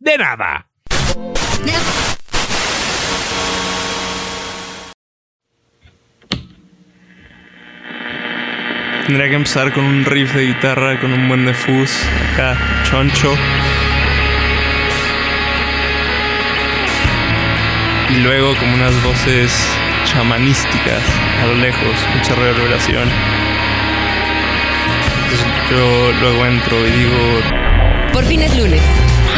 [0.00, 0.66] de nada.
[9.06, 13.34] Tendría que empezar con un riff de guitarra, con un buen de fuzz, acá, choncho.
[18.10, 19.52] Y luego como unas voces
[20.04, 21.02] chamanísticas
[21.42, 23.08] a lo lejos, mucha reverberación.
[25.24, 28.12] Entonces yo luego entro y digo...
[28.12, 28.82] Por fin es lunes.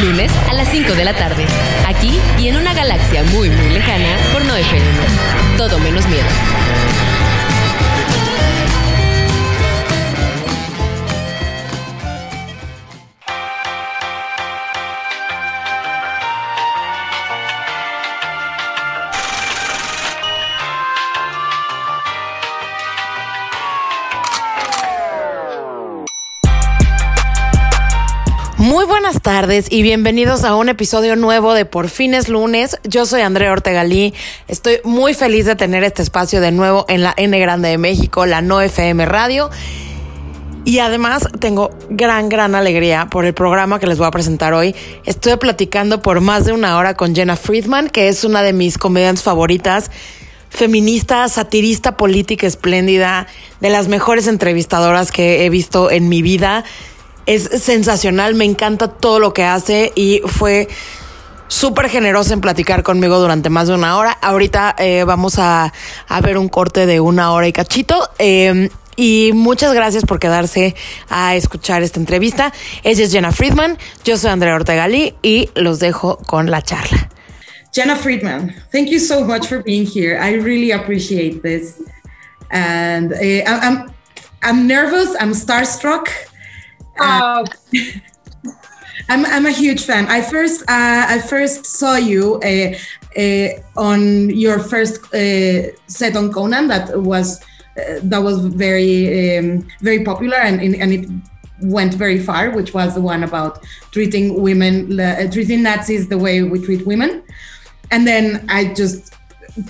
[0.00, 1.44] Lunes a las 5 de la tarde.
[1.86, 4.86] Aquí y en una galaxia muy muy lejana por no FM.
[5.56, 6.26] Todo menos miedo.
[28.92, 32.76] Buenas tardes y bienvenidos a un episodio nuevo de Por fines lunes.
[32.84, 34.12] Yo soy Andrea Ortegalí.
[34.48, 38.26] Estoy muy feliz de tener este espacio de nuevo en la N Grande de México,
[38.26, 39.48] la No FM Radio.
[40.66, 44.74] Y además tengo gran, gran alegría por el programa que les voy a presentar hoy.
[45.06, 48.76] Estoy platicando por más de una hora con Jenna Friedman, que es una de mis
[48.76, 49.90] comediantes favoritas
[50.50, 53.26] feminista, satirista política espléndida,
[53.60, 56.64] de las mejores entrevistadoras que he visto en mi vida
[57.26, 60.68] es sensacional, me encanta todo lo que hace y fue
[61.48, 64.12] súper generosa en platicar conmigo durante más de una hora.
[64.12, 65.72] Ahorita eh, vamos a,
[66.08, 68.08] a, ver un corte de una hora y cachito.
[68.18, 70.74] Eh, y muchas gracias por quedarse
[71.08, 72.52] a escuchar esta entrevista.
[72.82, 77.08] Ella es Jenna Friedman, yo soy Andrea Ortegalí y los dejo con la charla.
[77.72, 80.18] Jenna Friedman, thank you so much for being here.
[80.20, 81.80] I really appreciate this.
[82.50, 83.90] And uh, I'm,
[84.42, 86.08] I'm nervous, I'm starstruck.
[86.98, 87.44] Uh,
[89.08, 90.06] I'm, I'm a huge fan.
[90.06, 92.74] I first uh, I first saw you uh,
[93.18, 97.42] uh on your first uh, set on Conan that was
[97.76, 101.08] uh, that was very um, very popular and and it
[101.62, 104.96] went very far, which was the one about treating women
[105.30, 107.22] treating Nazis the way we treat women.
[107.90, 109.14] And then I just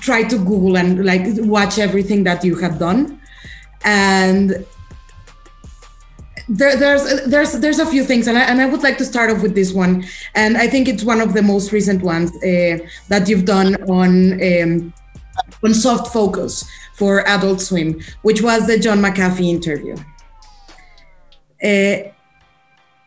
[0.00, 3.21] tried to Google and like watch everything that you have done,
[3.84, 4.65] and
[6.48, 9.30] there, there's there's there's a few things, and I, and I would like to start
[9.30, 10.04] off with this one,
[10.34, 14.32] and I think it's one of the most recent ones uh, that you've done on
[14.42, 14.94] um,
[15.64, 19.97] on soft focus for Adult Swim, which was the John McAfee interview.
[21.62, 22.10] Uh,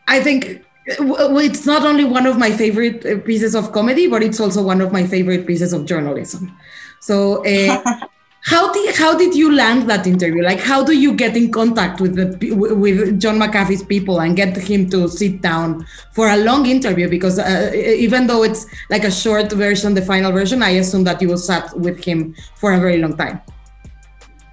[0.08, 4.40] I think it's not only one of my favorite uh, pieces of comedy, but it's
[4.40, 6.56] also one of my favorite pieces of journalism.
[7.00, 7.44] So.
[7.44, 7.82] Uh,
[8.46, 12.00] how did how did you land that interview like how do you get in contact
[12.00, 16.64] with the with john mcafee's people and get him to sit down for a long
[16.64, 21.02] interview because uh, even though it's like a short version the final version i assume
[21.02, 23.40] that you sat with him for a very long time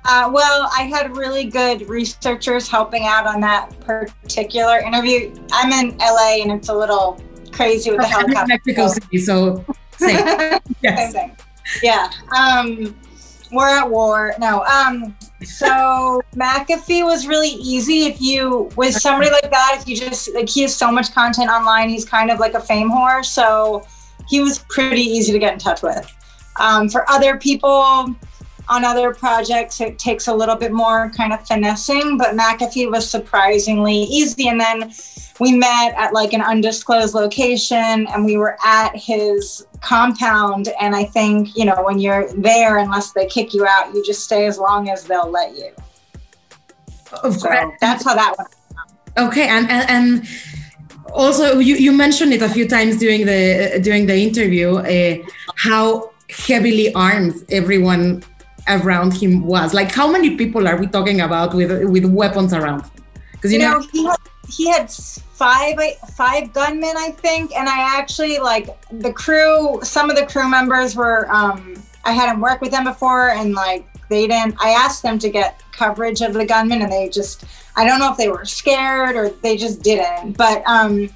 [0.05, 5.33] uh, well, I had really good researchers helping out on that particular interview.
[5.53, 8.47] I'm in LA and it's a little crazy with the helicopter.
[8.47, 9.63] Mexico City, so
[9.95, 10.59] same.
[10.81, 11.13] yes.
[11.13, 11.31] Same
[11.81, 12.09] yeah.
[12.35, 12.95] Um,
[13.53, 14.33] we're at war.
[14.39, 14.63] No.
[14.63, 15.15] Um.
[15.43, 18.05] So McAfee was really easy.
[18.05, 21.49] If you with somebody like that, if you just like he has so much content
[21.49, 23.23] online, he's kind of like a fame whore.
[23.23, 23.85] So
[24.27, 26.11] he was pretty easy to get in touch with.
[26.59, 28.15] Um, for other people
[28.69, 33.09] on other projects, it takes a little bit more kind of finessing, but McAfee was
[33.09, 34.47] surprisingly easy.
[34.47, 34.93] And then
[35.39, 40.69] we met at like an undisclosed location and we were at his compound.
[40.79, 44.23] And i think you know when you're there unless they kick you out you just
[44.23, 45.71] stay as long as they'll let you.
[47.23, 47.73] Of so course.
[47.81, 48.49] that's how that went.
[49.17, 50.27] Okay and and, and
[51.13, 55.17] also you, you mentioned it a few times during the uh, during the interview uh,
[55.57, 58.23] how heavily armed everyone
[58.67, 62.83] around him was like how many people are we talking about with with weapons around
[63.33, 64.17] because you, you know, know he had,
[64.47, 64.89] he had
[65.33, 65.77] five
[66.15, 69.79] five gunmen, I think, and I actually like the crew.
[69.83, 71.75] Some of the crew members were um,
[72.05, 74.55] I hadn't worked with them before, and like they didn't.
[74.59, 77.45] I asked them to get coverage of the gunmen, and they just
[77.75, 80.37] I don't know if they were scared or they just didn't.
[80.37, 81.09] But um,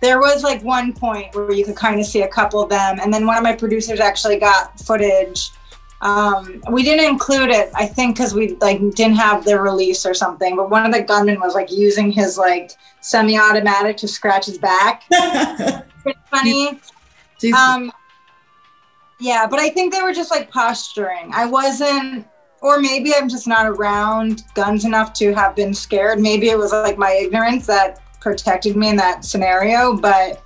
[0.00, 3.00] there was like one point where you could kind of see a couple of them,
[3.00, 5.50] and then one of my producers actually got footage.
[6.02, 10.14] Um, we didn't include it, I think, because we like didn't have the release or
[10.14, 10.56] something.
[10.56, 15.04] But one of the gunmen was like using his like semi-automatic to scratch his back.
[16.02, 16.80] Pretty funny.
[17.54, 17.92] Um,
[19.18, 21.30] yeah, but I think they were just like posturing.
[21.32, 22.26] I wasn't,
[22.60, 26.20] or maybe I'm just not around guns enough to have been scared.
[26.20, 29.96] Maybe it was like my ignorance that protected me in that scenario.
[29.96, 30.42] But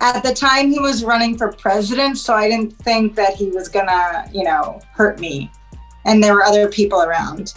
[0.00, 3.68] at the time, he was running for president, so I didn't think that he was
[3.68, 5.50] gonna, you know, hurt me.
[6.04, 7.54] And there were other people around.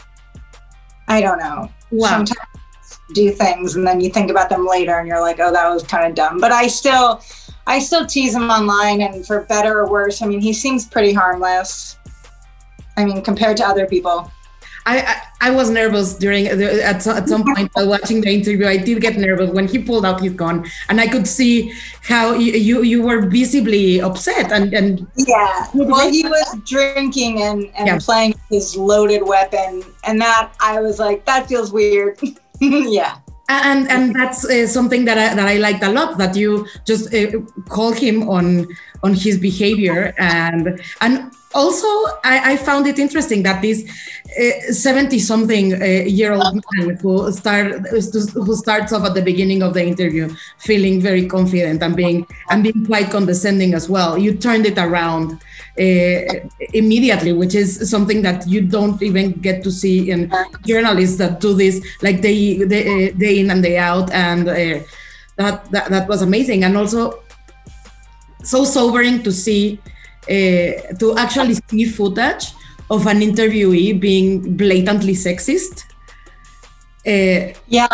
[1.08, 1.70] I don't know.
[1.92, 2.10] Wow.
[2.10, 2.48] Sometimes
[3.14, 5.84] do things and then you think about them later and you're like, oh, that was
[5.84, 6.40] kind of dumb.
[6.40, 7.22] But I still,
[7.68, 11.14] I still tease him online, and for better or worse, I mean, he seems pretty
[11.14, 11.98] harmless.
[12.98, 14.32] I mean, compared to other people.
[14.86, 18.68] I, I, I was nervous during the, at, at some point while watching the interview.
[18.68, 21.74] I did get nervous when he pulled out his gun, and I could see
[22.04, 25.68] how you you, you were visibly upset and and yeah.
[25.74, 28.00] Well, he was drinking and and yeah.
[28.00, 32.20] playing his loaded weapon, and that I was like, that feels weird.
[32.62, 33.18] yeah
[33.52, 37.14] and and that's uh, something that I, that I liked a lot that you just
[37.14, 38.68] uh, call him on
[39.04, 41.88] on his behavior and and also
[42.24, 43.84] I, I found it interesting that this
[44.70, 49.62] 70 uh, something uh, year old man who start who starts off at the beginning
[49.62, 54.18] of the interview feeling very confident and being and being quite condescending as well.
[54.18, 55.34] You turned it around
[55.80, 56.22] uh,
[56.74, 60.32] immediately, which is something that you don't even get to see in
[60.66, 64.80] journalists that do this like day day, uh, day in and day out, and uh,
[65.36, 67.22] that, that that was amazing, and also
[68.44, 69.80] so sobering to see
[70.28, 72.54] to actually see footage
[72.90, 75.86] of an interviewee being blatantly sexist.
[77.08, 77.88] Uh, yeah.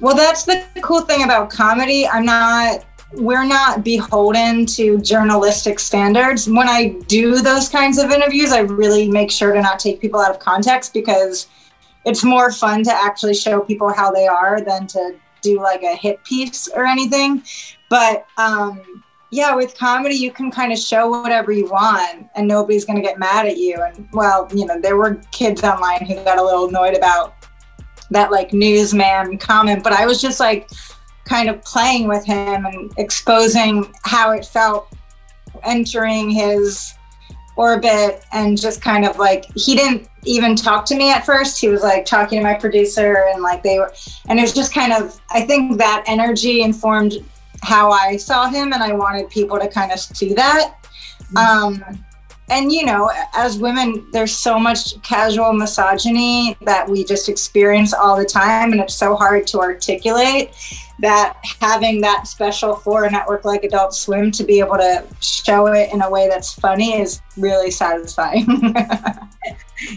[0.00, 2.06] Well, that's the cool thing about comedy.
[2.06, 6.48] I'm not we're not beholden to journalistic standards.
[6.48, 10.20] When I do those kinds of interviews, I really make sure to not take people
[10.20, 11.46] out of context because
[12.04, 15.94] it's more fun to actually show people how they are than to do like a
[15.94, 17.42] hit piece or anything.
[17.88, 22.84] But um, yeah, with comedy, you can kind of show whatever you want and nobody's
[22.84, 23.82] going to get mad at you.
[23.82, 27.34] And well, you know, there were kids online who got a little annoyed about
[28.10, 30.68] that like newsman comment, but I was just like,
[31.26, 34.88] kind of playing with him and exposing how it felt
[35.64, 36.94] entering his
[37.56, 41.68] orbit and just kind of like he didn't even talk to me at first he
[41.68, 43.92] was like talking to my producer and like they were
[44.28, 47.14] and it was just kind of i think that energy informed
[47.62, 50.74] how i saw him and i wanted people to kind of see that
[51.32, 51.36] mm-hmm.
[51.36, 52.04] um
[52.48, 58.16] and you know as women there's so much casual misogyny that we just experience all
[58.16, 60.50] the time and it's so hard to articulate
[60.98, 65.66] that having that special for a network like Adult Swim to be able to show
[65.66, 68.46] it in a way that's funny is really satisfying.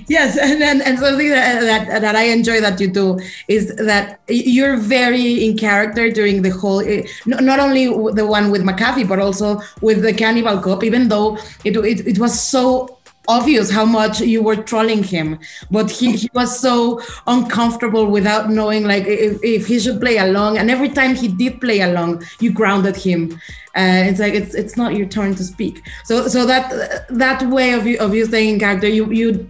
[0.08, 4.20] yes, and, and and something that, that that I enjoy that you do is that
[4.28, 9.20] you're very in character during the whole, eh, not only the one with McAfee, but
[9.20, 10.84] also with the Cannibal Cop.
[10.84, 13.00] Even though it it, it was so
[13.30, 15.40] obvious how much you were trolling him.
[15.70, 20.58] But he, he was so uncomfortable without knowing like if, if he should play along.
[20.58, 23.40] And every time he did play along you grounded him.
[23.78, 25.84] Uh, it's like it's it's not your turn to speak.
[26.04, 29.48] So so that that way of you of you staying in character you you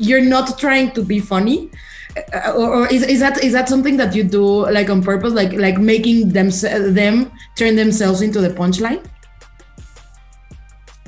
[0.00, 1.70] you're not trying to be funny
[2.34, 5.32] uh, or, or is, is that is that something that you do like on purpose
[5.32, 6.50] like like making them
[6.94, 9.04] them turn themselves into the punchline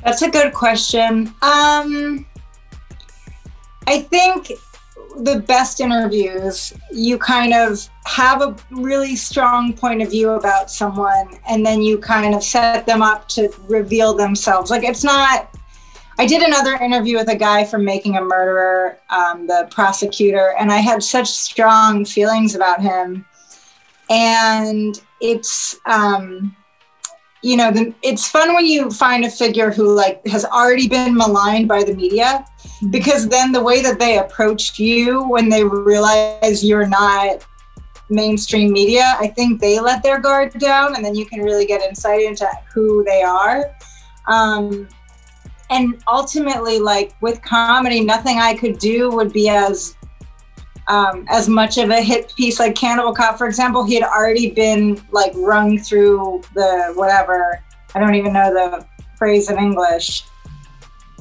[0.03, 1.33] that's a good question.
[1.43, 2.27] Um,
[3.87, 4.53] I think
[5.19, 11.39] the best interviews, you kind of have a really strong point of view about someone,
[11.49, 14.71] and then you kind of set them up to reveal themselves.
[14.71, 15.49] Like it's not.
[16.19, 20.71] I did another interview with a guy from Making a Murderer, um, the prosecutor, and
[20.71, 23.25] I had such strong feelings about him.
[24.11, 26.55] And it's um,
[27.43, 31.15] you know, the, it's fun when you find a figure who like has already been
[31.15, 32.45] maligned by the media,
[32.91, 37.45] because then the way that they approach you when they realize you're not
[38.11, 41.83] mainstream media, I think they let their guard down, and then you can really get
[41.83, 43.75] insight into who they are.
[44.29, 44.89] Um,
[45.73, 49.97] and ultimately, like with comedy, nothing I could do would be as
[50.89, 54.51] um, as much of a hit piece like Cannibal Cop, for example, he had already
[54.51, 57.63] been like rung through the whatever.
[57.95, 58.87] I don't even know the
[59.17, 60.25] phrase in English,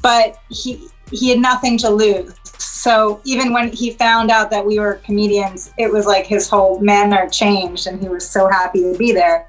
[0.01, 2.33] but he he had nothing to lose.
[2.57, 6.79] So even when he found out that we were comedians, it was like his whole
[6.79, 9.47] manner changed and he was so happy to be there.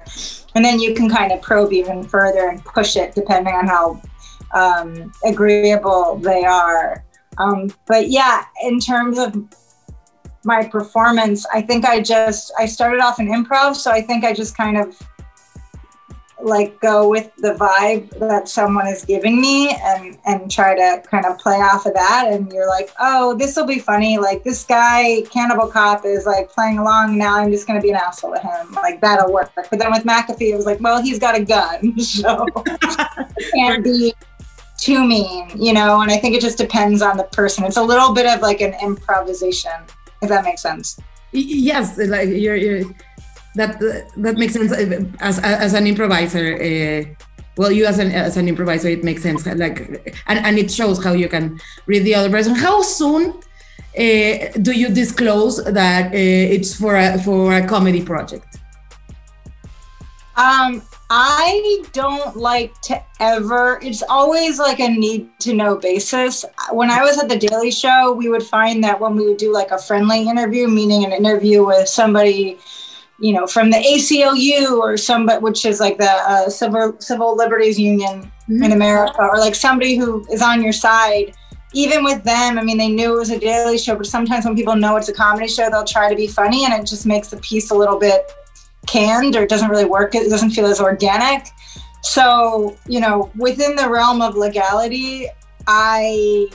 [0.55, 4.01] And then you can kind of probe even further and push it depending on how
[4.53, 7.03] um, agreeable they are.
[7.37, 9.35] Um, but yeah, in terms of
[10.45, 14.33] my performance, I think I just I started off in improv, so I think I
[14.33, 14.95] just kind of
[16.43, 21.25] like go with the vibe that someone is giving me and and try to kind
[21.25, 22.27] of play off of that.
[22.29, 24.17] And you're like oh this will be funny.
[24.17, 27.17] Like this guy cannibal cop is like playing along.
[27.17, 28.73] Now i'm just going to be an asshole to him.
[28.73, 29.51] Like that'll work.
[29.55, 31.95] But then with mcafee it was like well he's got a gun.
[32.03, 32.45] So
[33.55, 34.13] can't be
[34.83, 37.87] too mean you know and i think it just depends on the person it's a
[37.91, 39.77] little bit of like an improvisation
[40.21, 40.99] if that makes sense
[41.31, 42.83] yes like you're, you're
[43.55, 43.79] that
[44.17, 44.71] that makes sense
[45.19, 46.55] as as an improviser.
[46.55, 47.13] Uh,
[47.55, 49.45] well, you as an as an improviser, it makes sense.
[49.45, 49.79] Like,
[50.27, 52.55] and, and it shows how you can read the other person.
[52.55, 53.33] How soon
[53.97, 58.57] uh, do you disclose that uh, it's for a for a comedy project?
[60.35, 66.43] Um, I don't like to ever, it's always like a need to know basis.
[66.71, 69.53] When I was at the Daily Show, we would find that when we would do
[69.53, 72.57] like a friendly interview, meaning an interview with somebody
[73.19, 77.79] you know, from the ACLU or somebody, which is like the uh, Civil Civil Liberties
[77.79, 78.63] Union mm-hmm.
[78.63, 81.33] in America, or like somebody who is on your side.
[81.75, 84.55] Even with them, I mean, they knew it was a daily show, but sometimes when
[84.55, 87.29] people know it's a comedy show, they'll try to be funny, and it just makes
[87.29, 88.31] the piece a little bit
[88.87, 90.15] canned, or doesn't really work.
[90.15, 91.47] It doesn't feel as organic.
[92.01, 95.27] So, you know, within the realm of legality,
[95.67, 96.49] I,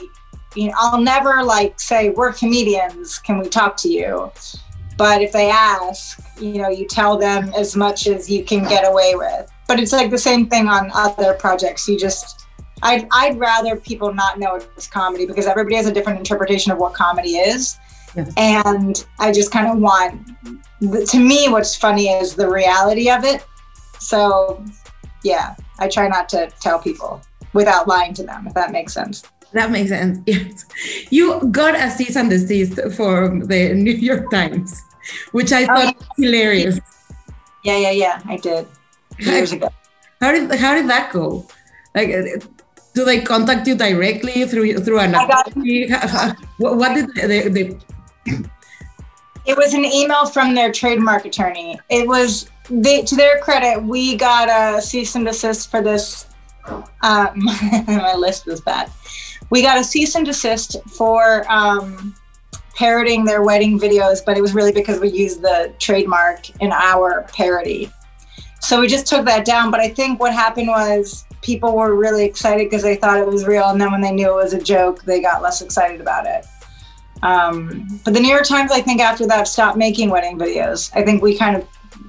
[0.55, 3.19] you know, I'll never like say we're comedians.
[3.19, 4.31] Can we talk to you?
[4.99, 8.87] But if they ask, you know, you tell them as much as you can get
[8.87, 9.51] away with.
[9.67, 11.89] But it's like the same thing on other projects.
[11.89, 12.47] You just,
[12.83, 16.79] I'd, I'd rather people not know it's comedy because everybody has a different interpretation of
[16.79, 17.77] what comedy is.
[18.17, 18.33] Yes.
[18.37, 20.27] And I just kind of want,
[21.11, 23.45] to me, what's funny is the reality of it.
[23.99, 24.65] So,
[25.25, 27.21] yeah, I try not to tell people
[27.53, 29.25] without lying to them, if that makes sense.
[29.53, 30.19] That makes sense.
[30.27, 30.65] Yes.
[31.11, 34.83] You got a cease and desist for the New York Times
[35.33, 36.25] which I thought oh, yeah.
[36.27, 36.81] hilarious.
[37.65, 38.23] Yeah, yeah, yeah.
[38.27, 38.67] I did
[39.19, 39.69] years ago.
[40.21, 41.47] How did how did that go?
[41.95, 42.43] Like, uh,
[42.93, 45.15] do they contact you directly through through an?
[46.59, 47.79] what, what did they, they?
[49.47, 51.79] It was an email from their trademark attorney.
[51.89, 56.27] It was they, to their credit, we got a cease and desist for this.
[56.67, 57.33] Um,
[57.87, 58.91] my list was bad.
[59.51, 62.15] We got a cease and desist for um,
[62.75, 67.27] parroting their wedding videos, but it was really because we used the trademark in our
[67.33, 67.91] parody.
[68.61, 69.71] So we just took that down.
[69.71, 73.47] But I think what happened was people were really excited because they thought it was
[73.47, 73.71] real.
[73.71, 76.45] And then when they knew it was a joke, they got less excited about it.
[77.23, 80.91] Um, but the New York Times, I think after that, stopped making wedding videos.
[80.95, 81.67] I think we kind of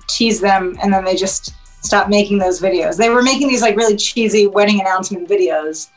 [0.08, 2.98] teased them and then they just stopped making those videos.
[2.98, 5.90] They were making these like really cheesy wedding announcement videos.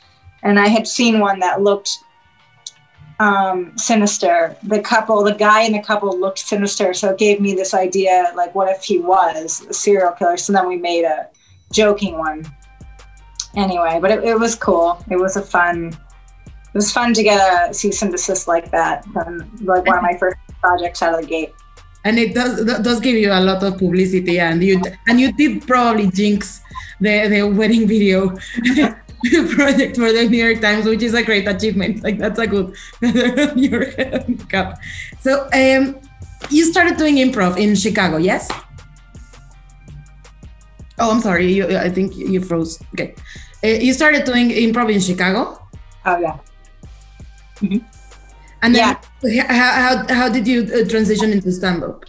[0.42, 1.90] And I had seen one that looked
[3.20, 4.56] um, sinister.
[4.64, 6.94] The couple, the guy in the couple looked sinister.
[6.94, 10.36] So it gave me this idea like, what if he was a serial killer?
[10.36, 11.28] So then we made a
[11.72, 12.44] joking one.
[13.54, 15.04] Anyway, but it, it was cool.
[15.10, 15.96] It was a fun,
[16.72, 20.02] it was fun to get a cease and desist like that from like one of
[20.02, 21.52] my first projects out of the gate.
[22.04, 25.66] And it does does give you a lot of publicity, and you and you did
[25.66, 26.60] probably jinx
[26.98, 28.30] the the wedding video
[29.54, 32.02] project for the New York Times, which is a great achievement.
[32.02, 32.74] Like that's a good
[33.54, 33.94] New York
[34.48, 34.78] Cup.
[35.20, 36.00] So um,
[36.50, 38.50] you started doing improv in Chicago, yes?
[40.98, 41.52] Oh, I'm sorry.
[41.52, 42.82] You, I think you froze.
[42.94, 43.14] Okay.
[43.62, 45.60] Uh, you started doing improv in Chicago.
[46.04, 46.38] Oh yeah.
[47.62, 47.78] Mm-hmm.
[48.62, 49.52] And then yeah.
[49.52, 52.04] how, how, how did you uh, transition into stand up?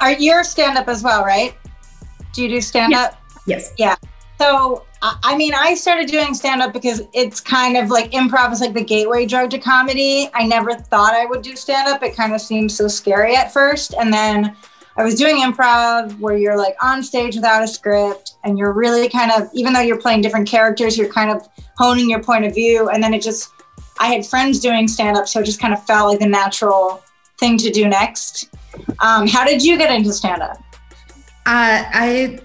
[0.00, 1.54] Are you stand up as well, right?
[2.32, 3.20] Do you do stand up?
[3.46, 3.72] Yes.
[3.76, 3.96] Yeah.
[4.38, 8.62] So, I mean, I started doing stand up because it's kind of like improv is
[8.62, 10.30] like the gateway drug to comedy.
[10.32, 12.02] I never thought I would do stand up.
[12.02, 13.94] It kind of seemed so scary at first.
[13.94, 14.56] And then
[14.96, 19.08] I was doing improv where you're like on stage without a script and you're really
[19.10, 21.46] kind of, even though you're playing different characters, you're kind of
[21.76, 22.88] honing your point of view.
[22.88, 23.50] And then it just,
[24.00, 25.28] I had friends doing stand up.
[25.28, 27.04] So it just kind of felt like the natural
[27.38, 28.48] thing to do next.
[29.00, 30.56] Um, how did you get into stand up?
[31.46, 32.40] Uh, I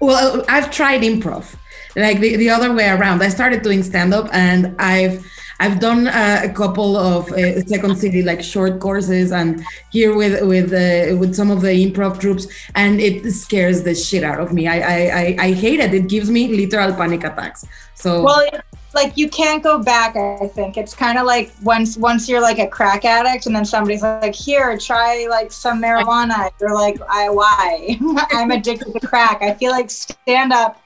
[0.00, 1.56] well, I've tried improv,
[1.96, 3.22] like the, the other way around.
[3.22, 5.24] I started doing stand up, and I've
[5.60, 10.42] I've done uh, a couple of uh, Second City like short courses, and here with
[10.46, 14.52] with uh, with some of the improv troupes, and it scares the shit out of
[14.52, 14.68] me.
[14.68, 15.92] I I I, I hate it.
[15.94, 17.64] It gives me literal panic attacks.
[17.94, 18.48] So well,
[18.94, 20.76] like you can't go back i think.
[20.76, 24.34] It's kind of like once once you're like a crack addict and then somebody's like
[24.34, 26.50] here try like some marijuana.
[26.60, 27.98] You're like i why?
[28.30, 29.42] I'm addicted to crack.
[29.42, 30.80] I feel like stand up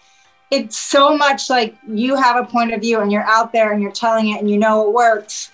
[0.52, 3.80] it's so much like you have a point of view and you're out there and
[3.80, 5.50] you're telling it and you know it works.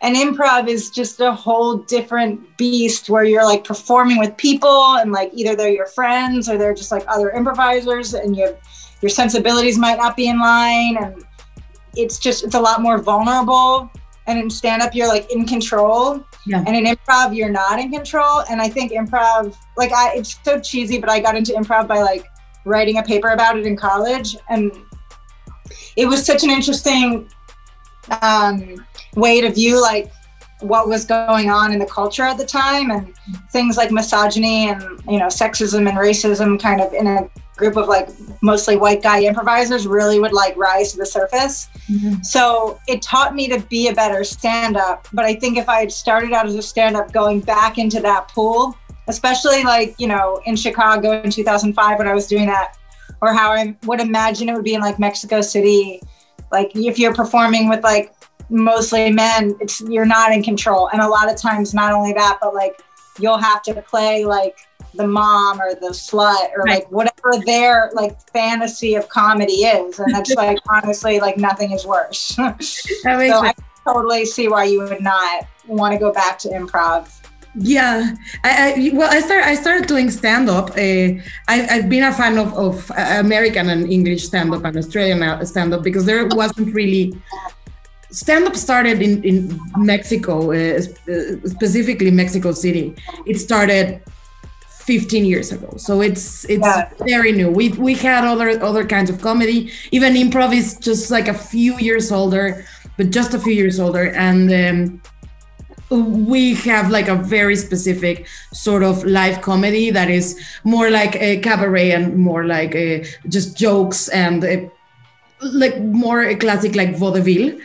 [0.00, 5.12] And improv is just a whole different beast where you're like performing with people and
[5.12, 8.56] like either they're your friends or they're just like other improvisers and you
[9.02, 11.24] your sensibilities might not be in line and
[11.98, 13.90] it's just it's a lot more vulnerable.
[14.26, 16.24] And in stand up you're like in control.
[16.46, 16.64] Yeah.
[16.66, 18.44] and in improv you're not in control.
[18.50, 22.00] And i think improv like i it's so cheesy but i got into improv by
[22.00, 22.24] like
[22.64, 24.36] writing a paper about it in college.
[24.48, 24.72] And
[25.96, 27.28] it was such an interesting
[28.22, 28.86] um,
[29.16, 30.10] way to view like
[30.60, 33.14] what was going on in the culture at the time and
[33.52, 37.88] things like misogyny and you know sexism and racism kind of in a group of
[37.88, 38.08] like
[38.40, 41.68] mostly white guy improvisers really would like rise to the surface.
[41.90, 42.22] Mm-hmm.
[42.22, 45.06] So it taught me to be a better stand up.
[45.12, 48.00] But I think if I had started out as a stand up going back into
[48.00, 48.74] that pool,
[49.08, 52.76] especially like, you know, in Chicago in 2005 when I was doing that,
[53.20, 56.00] or how I would imagine it would be in like Mexico City,
[56.52, 58.14] like if you're performing with like
[58.48, 60.88] mostly men, it's you're not in control.
[60.90, 62.80] And a lot of times, not only that, but like
[63.18, 64.56] you'll have to play like
[64.94, 66.80] the mom or the slut or right.
[66.80, 69.98] like whatever their like fantasy of comedy is.
[69.98, 72.36] And that's like honestly like nothing is worse.
[73.02, 73.54] So i
[73.84, 77.08] totally see why you would not want to go back to improv.
[77.54, 78.14] Yeah.
[78.44, 81.08] I, I, well i started i started doing stand-up uh,
[81.48, 82.90] I, have been a fan of, of
[83.24, 87.14] american and english stand-up and australian stand-up because there wasn't really
[88.10, 90.80] stand-up started in, in mexico uh,
[91.44, 92.94] specifically mexico city.
[93.26, 94.02] It started
[94.88, 95.70] 15 years ago.
[95.76, 96.90] So it's it's yeah.
[97.14, 97.50] very new.
[97.60, 99.58] We we had other other kinds of comedy.
[99.96, 102.64] Even improv is just like a few years older
[102.98, 104.10] but just a few years older.
[104.10, 105.00] And
[105.90, 111.14] um, we have like a very specific sort of live comedy that is more like
[111.16, 114.70] a cabaret and more like a, just jokes and a,
[115.40, 117.56] like more a classic like vaudeville.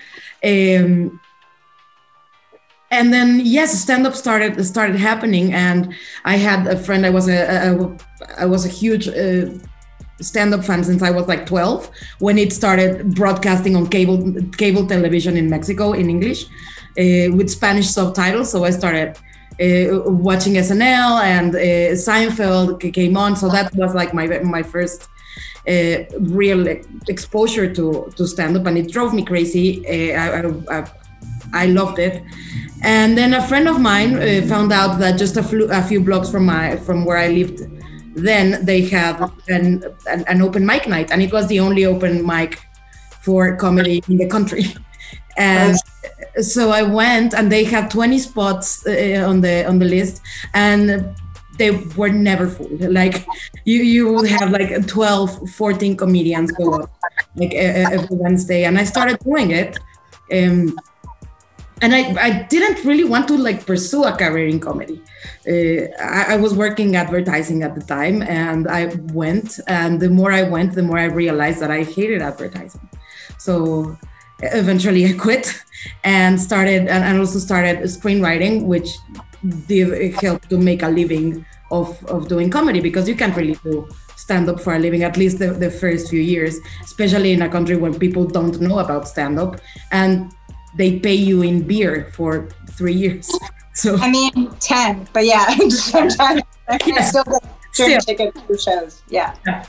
[0.43, 1.19] Um,
[2.97, 5.53] and then yes stand up started started happening.
[5.53, 5.93] And
[6.25, 7.97] i had a friend i was a, a
[8.43, 9.45] I was a huge uh,
[10.21, 14.19] stand up fan since i was like 12 when it started broadcasting on cable
[14.62, 16.45] cable television in mexico in english
[17.01, 18.51] uh, with spanish subtitles.
[18.51, 19.17] So i started
[19.60, 21.60] uh, watching snl and uh,
[22.08, 23.36] seinfeld came on.
[23.36, 24.25] So that was like my
[24.58, 25.10] my first
[25.67, 26.67] uh, real
[27.08, 29.67] exposure to to stand up and it drove me crazy.
[29.88, 31.03] Uh, I, I,
[31.54, 32.24] I loved it
[32.84, 36.02] and then a friend of mine uh, found out that just a, flu- a, few
[36.02, 37.62] blocks from my from where I lived,
[38.13, 42.26] then they have an, an, an open mic night, and it was the only open
[42.26, 42.60] mic
[43.22, 44.66] for comedy in the country.
[45.36, 45.76] And
[46.42, 50.22] so I went, and they had 20 spots uh, on the on the list,
[50.54, 51.16] and
[51.58, 52.70] they were never full.
[52.70, 53.26] Like
[53.66, 56.92] you, you would have like 12, 14 comedians go up
[57.36, 59.80] like every Wednesday, and I started doing it.
[60.32, 60.78] Um,
[61.84, 65.02] and I, I didn't really want to like pursue a career in comedy.
[65.46, 69.60] Uh, I, I, was working advertising at the time, and I went.
[69.67, 72.88] And the more I went, the more I realized that I hated advertising.
[73.38, 73.98] So
[74.39, 75.62] eventually, I quit
[76.06, 78.88] and started, and, and also started screenwriting, which
[79.67, 83.89] did help to make a living of of doing comedy because you can't really do
[84.15, 87.50] stand up for a living at least the, the first few years, especially in a
[87.50, 89.60] country where people don't know about stand up
[89.91, 90.32] and
[90.75, 93.29] they pay you in beer for three years.
[93.75, 96.43] So I mean ten, but yeah, sometimes
[96.86, 97.01] yeah.
[97.01, 97.99] still get still.
[98.01, 99.01] tickets for shows.
[99.09, 99.33] Yeah.
[99.47, 99.65] yeah.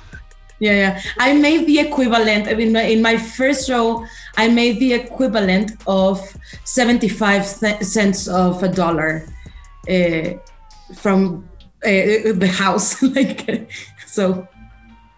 [0.60, 1.02] Yeah, yeah.
[1.18, 2.46] I made the equivalent.
[2.46, 6.20] I mean, in my first show, I made the equivalent of
[6.64, 9.26] seventy-five cents of a dollar
[9.88, 10.30] uh,
[10.94, 11.48] from
[11.84, 13.02] uh, the house.
[13.16, 13.70] like,
[14.06, 14.46] so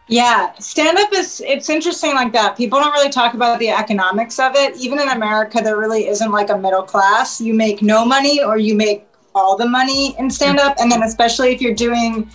[0.09, 2.57] yeah, stand up is it's interesting like that.
[2.57, 4.77] People don't really talk about the economics of it.
[4.77, 7.41] Even in America, there really isn't like a middle class.
[7.41, 10.77] You make no money or you make all the money in stand up.
[10.79, 12.31] And then especially if you're doing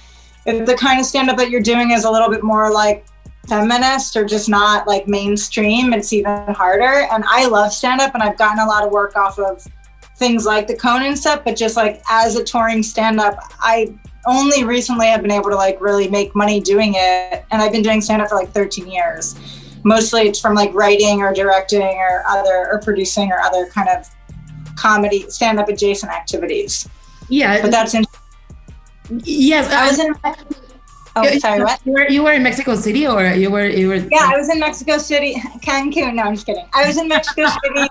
[0.46, 3.06] if the kind of stand up that you're doing is a little bit more like
[3.48, 7.08] feminist or just not like mainstream, it's even harder.
[7.12, 9.66] And I love stand up and I've gotten a lot of work off of
[10.18, 13.94] things like the Conan set, but just like as a touring stand up, I
[14.26, 17.46] only recently I've been able to like really make money doing it.
[17.52, 19.36] And I've been doing stand up for like 13 years.
[19.84, 24.08] Mostly it's from like writing or directing or other or producing or other kind of
[24.76, 26.88] comedy stand up adjacent activities.
[27.30, 27.62] Yeah.
[27.62, 28.06] But that's in
[29.24, 30.14] Yes, I was in
[31.14, 31.80] Oh, sorry, what?
[31.86, 34.50] You were, you were in Mexico City or you were you were Yeah, I was
[34.50, 36.16] in Mexico City, Cancun.
[36.16, 36.66] No, I'm just kidding.
[36.74, 37.90] I was in Mexico City,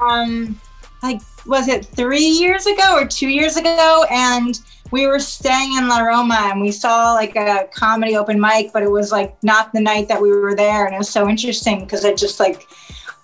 [0.00, 0.58] um,
[1.02, 4.58] like was it three years ago or two years ago, and
[4.90, 8.82] we were staying in La Roma and we saw like a comedy open mic, but
[8.82, 11.80] it was like not the night that we were there, and it was so interesting
[11.80, 12.66] because it just like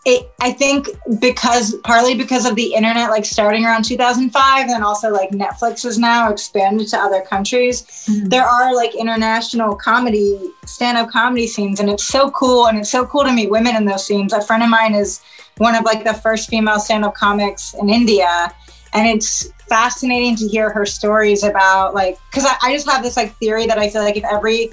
[0.07, 0.89] it, I think
[1.21, 5.99] because partly because of the internet, like starting around 2005, and also like Netflix is
[5.99, 7.83] now expanded to other countries.
[7.83, 8.29] Mm-hmm.
[8.29, 12.67] There are like international comedy, stand up comedy scenes, and it's so cool.
[12.67, 14.33] And it's so cool to meet women in those scenes.
[14.33, 15.21] A friend of mine is
[15.59, 18.55] one of like the first female stand up comics in India.
[18.95, 23.17] And it's fascinating to hear her stories about like, because I, I just have this
[23.17, 24.71] like theory that I feel like if every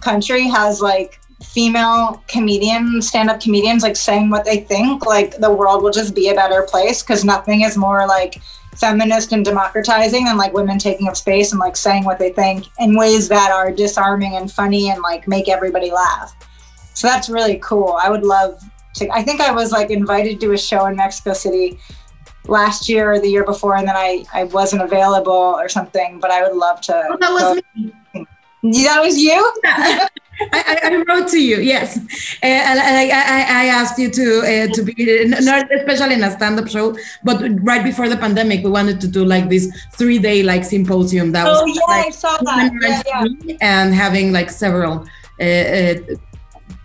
[0.00, 5.82] country has like female comedians, stand-up comedians like saying what they think, like the world
[5.82, 8.40] will just be a better place because nothing is more like
[8.76, 12.66] feminist and democratizing than like women taking up space and like saying what they think
[12.78, 16.32] in ways that are disarming and funny and like make everybody laugh.
[16.94, 17.98] So that's really cool.
[18.00, 18.62] I would love
[18.94, 21.78] to I think I was like invited to a show in Mexico City
[22.48, 26.30] last year or the year before and then I I wasn't available or something, but
[26.30, 28.22] I would love to oh, that was go.
[28.64, 28.84] me.
[28.84, 29.40] That was you?
[30.40, 31.98] I, I, wrote to you, yes,
[32.42, 36.68] and I, I, I, asked you to uh, to be not especially in a stand-up
[36.68, 41.32] show, but right before the pandemic, we wanted to do like this three-day like symposium
[41.32, 43.04] that oh, was yeah, like, I saw that.
[43.06, 43.56] Yeah, yeah.
[43.60, 45.04] and having like several
[45.40, 45.94] uh, uh,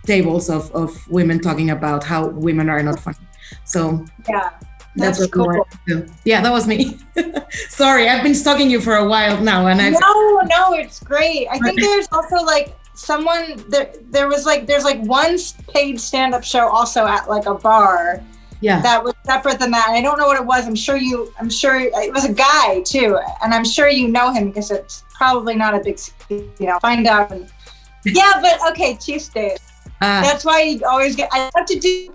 [0.04, 3.18] tables of, of women talking about how women are not funny.
[3.64, 4.50] So yeah,
[4.96, 5.68] that's, That's what cool.
[5.86, 6.06] do.
[6.24, 6.98] Yeah, that was me.
[7.68, 9.90] Sorry, I've been stalking you for a while now, and I.
[9.90, 11.48] No, no, it's great.
[11.50, 13.92] I think there's also like someone there.
[14.10, 15.36] There was like there's like one
[15.72, 18.22] paid stand-up show also at like a bar.
[18.60, 18.80] Yeah.
[18.82, 19.88] That was separate than that.
[19.88, 20.66] And I don't know what it was.
[20.66, 21.32] I'm sure you.
[21.40, 25.02] I'm sure it was a guy too, and I'm sure you know him because it's
[25.12, 25.98] probably not a big.
[26.30, 27.32] You know, find out.
[27.32, 27.50] And,
[28.04, 29.56] yeah, but okay, Tuesday.
[30.00, 31.28] Uh, that's why you always get.
[31.32, 32.14] I love to do.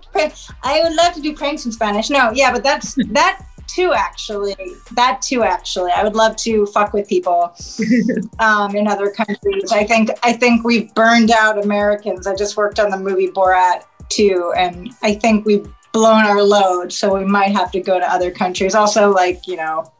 [0.62, 2.10] I would love to do pranks in Spanish.
[2.10, 3.92] No, yeah, but that's that too.
[3.92, 4.54] Actually,
[4.92, 5.42] that too.
[5.42, 7.52] Actually, I would love to fuck with people
[8.38, 9.72] um, in other countries.
[9.72, 10.10] I think.
[10.22, 12.26] I think we've burned out Americans.
[12.26, 16.92] I just worked on the movie Borat too, and I think we've blown our load.
[16.92, 18.74] So we might have to go to other countries.
[18.74, 19.90] Also, like you know,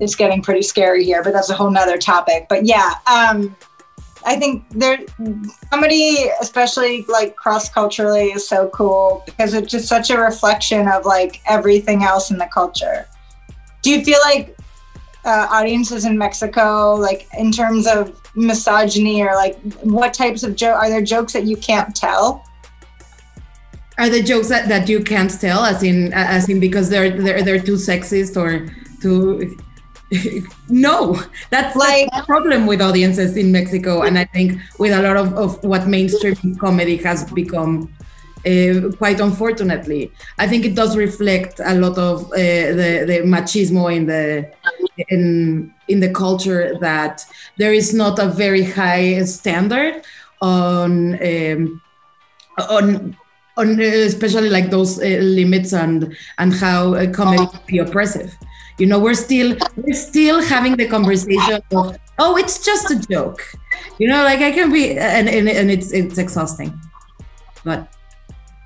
[0.00, 2.46] it's getting pretty scary here, but that's a whole nother topic.
[2.48, 2.94] But yeah.
[3.10, 3.56] Um,
[4.24, 4.98] I think there
[5.70, 11.04] comedy, especially like cross culturally, is so cool because it's just such a reflection of
[11.04, 13.06] like everything else in the culture.
[13.82, 14.56] Do you feel like
[15.24, 20.76] uh, audiences in Mexico, like in terms of misogyny or like what types of joke
[20.76, 22.44] are there jokes that you can't tell?
[23.98, 27.42] Are there jokes that, that you can't tell, as in as in because they're they're
[27.42, 28.68] they're too sexist or
[29.00, 29.56] too
[30.68, 31.20] no,
[31.50, 35.34] that's like a problem with audiences in Mexico, and I think with a lot of,
[35.34, 37.92] of what mainstream comedy has become.
[38.44, 43.94] Uh, quite unfortunately, I think it does reflect a lot of uh, the the machismo
[43.94, 44.50] in the
[45.10, 47.24] in in the culture that
[47.56, 50.02] there is not a very high standard
[50.40, 51.80] on um,
[52.68, 53.16] on
[53.56, 58.36] on especially like those uh, limits and and how uh, comedy can be oppressive
[58.82, 63.40] you know we're still we're still having the conversation of oh it's just a joke
[64.00, 66.70] you know like i can be and and, and it's it's exhausting
[67.64, 67.88] but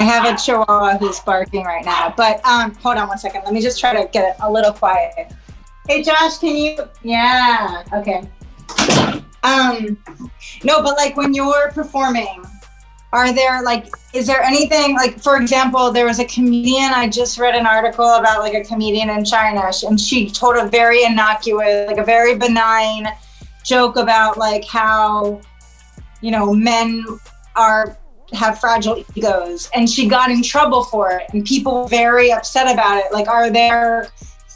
[0.00, 3.44] I have a chihuahua who's barking right now, but um, hold on one second.
[3.44, 5.32] Let me just try to get it a little quiet.
[5.88, 6.76] Hey, Josh, can you?
[7.02, 7.82] Yeah.
[7.94, 8.28] Okay.
[9.42, 9.96] Um,
[10.64, 12.44] no, but like when you're performing,
[13.16, 17.38] are there like is there anything like for example there was a comedian i just
[17.38, 21.88] read an article about like a comedian in china and she told a very innocuous
[21.88, 23.08] like a very benign
[23.64, 25.40] joke about like how
[26.20, 27.04] you know men
[27.56, 27.96] are
[28.32, 32.72] have fragile egos and she got in trouble for it and people were very upset
[32.72, 33.12] about it.
[33.12, 34.08] Like are there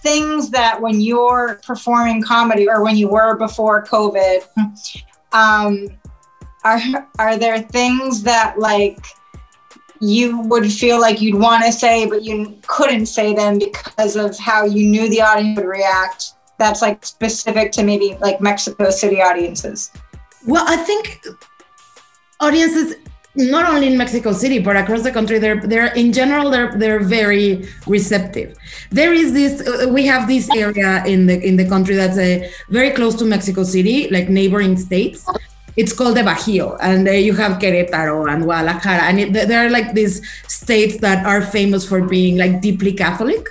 [0.02, 4.42] things that when you're performing comedy or when you were before covid
[5.32, 5.86] um
[6.64, 8.98] are are there things that like
[10.00, 14.38] you would feel like you'd want to say but you couldn't say them because of
[14.38, 16.32] how you knew the audience would react?
[16.58, 19.90] That's like specific to maybe like mexico city audiences.
[20.46, 21.22] Well i think
[22.40, 22.96] audiences
[23.36, 27.00] not only in mexico city but across the country they're they're in general they're they're
[27.00, 28.56] very receptive.
[28.90, 32.48] There is this uh, we have this area in the in the country that's uh,
[32.70, 35.26] very close to mexico city like neighboring states
[35.76, 39.70] it's called the Bajío, and uh, you have Querétaro and Guadalajara, and it, there are
[39.70, 43.46] like these states that are famous for being like deeply Catholic.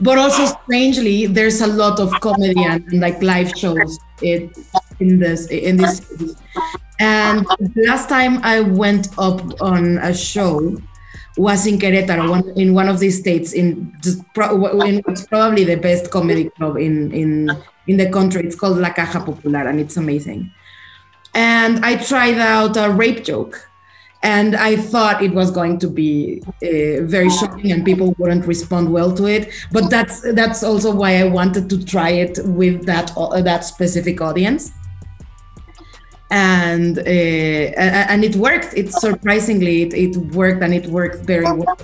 [0.00, 4.56] But also strangely, there's a lot of comedy and, and like live shows it,
[5.00, 6.02] in this in this.
[7.00, 10.76] And last time I went up on a show
[11.36, 16.50] was in Querétaro, one, in one of these states, in, in probably the best comedy
[16.50, 17.50] club in in
[17.86, 18.42] in the country.
[18.42, 20.50] It's called La Caja Popular, and it's amazing.
[21.34, 23.68] And I tried out a rape joke
[24.22, 28.90] and I thought it was going to be uh, very shocking and people wouldn't respond
[28.90, 29.52] well to it.
[29.70, 34.20] But that's that's also why I wanted to try it with that uh, that specific
[34.20, 34.72] audience.
[36.30, 38.74] And uh, and it worked.
[38.74, 41.78] It surprisingly it, it worked and it worked very well.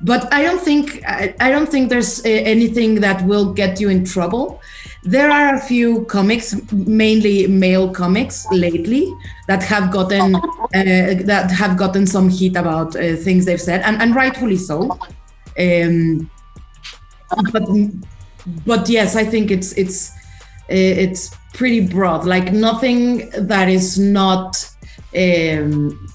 [0.00, 4.04] But I don't think I, don't think there's uh, anything that will get you in
[4.04, 4.60] trouble
[5.04, 9.12] there are a few comics, mainly male comics, lately
[9.48, 10.40] that have gotten uh,
[10.72, 14.98] that have gotten some heat about uh, things they've said, and, and rightfully so.
[15.58, 16.30] Um,
[17.52, 17.68] but
[18.66, 20.10] but yes, I think it's it's
[20.70, 22.24] uh, it's pretty broad.
[22.24, 24.70] Like nothing that is not.
[25.16, 26.08] Um,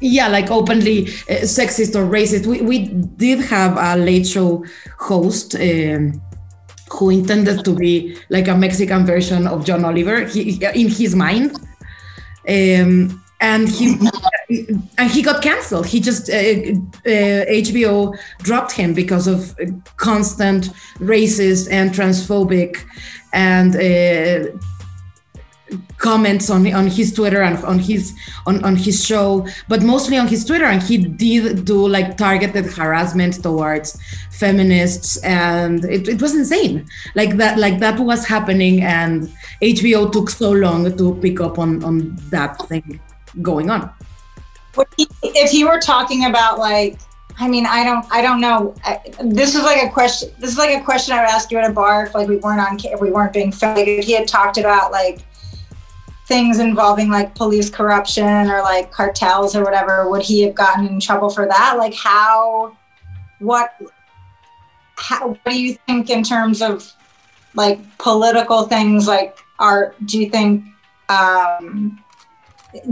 [0.00, 2.46] yeah, like openly uh, sexist or racist.
[2.46, 4.62] We, we did have a late show
[4.98, 6.20] host um,
[6.90, 11.56] who intended to be like a Mexican version of John Oliver he, in his mind.
[12.48, 13.98] Um, and he
[14.98, 15.86] and he got canceled.
[15.86, 19.54] He just uh, uh, HBO dropped him because of
[19.96, 22.84] constant racist and transphobic
[23.32, 24.56] and uh,
[25.98, 28.14] comments on on his Twitter and on his
[28.46, 30.64] on, on his show, but mostly on his Twitter.
[30.64, 33.98] And he did do like targeted harassment towards
[34.30, 36.86] feminists, and it, it was insane.
[37.14, 39.32] Like that, like that was happening, and
[39.62, 43.00] HBO took so long to pick up on on that thing
[43.42, 43.90] going on.
[44.98, 46.98] If he were talking about like
[47.38, 48.74] I mean, I don't, I don't know.
[48.84, 50.30] I, this is like a question.
[50.38, 52.36] This is like a question I would ask you at a bar if like we
[52.36, 53.76] weren't on, if we weren't being filmed.
[53.76, 55.20] Like, if he had talked about like
[56.26, 61.00] things involving like police corruption or like cartels or whatever, would he have gotten in
[61.00, 61.76] trouble for that?
[61.78, 62.76] Like how,
[63.40, 63.74] what,
[64.96, 66.90] how, what do you think in terms of
[67.54, 69.06] like political things?
[69.06, 70.64] Like, are do you think?
[71.08, 72.02] Um,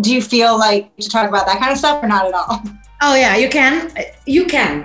[0.01, 2.63] do you feel like to talk about that kind of stuff or not at all?
[3.01, 3.91] Oh yeah, you can.
[4.27, 4.83] You can.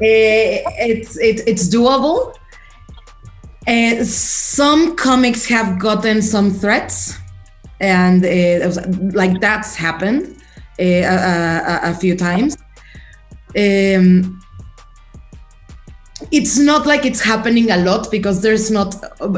[0.00, 2.34] Uh, it's it, it's doable.
[3.66, 7.18] Uh, some comics have gotten some threats
[7.80, 8.78] and it was,
[9.14, 10.36] like that's happened
[10.80, 12.56] uh, a, a, few times.
[13.56, 14.40] Um,
[16.32, 18.94] it's not like it's happening a lot because there's not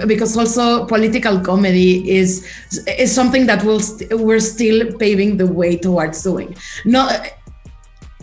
[0.07, 2.47] because also political comedy is
[2.99, 6.57] is something that will we st- we're still paving the way towards doing.
[6.85, 7.27] Not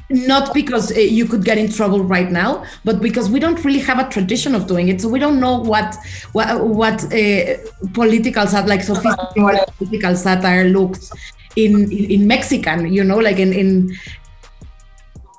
[0.10, 3.80] not because uh, you could get in trouble right now, but because we don't really
[3.80, 5.02] have a tradition of doing it.
[5.02, 5.96] So we don't know what
[6.32, 7.58] what what uh,
[7.94, 11.12] political sat like sophisticated political satire looks
[11.56, 12.92] in, in, in Mexican.
[12.92, 13.98] You know, like in in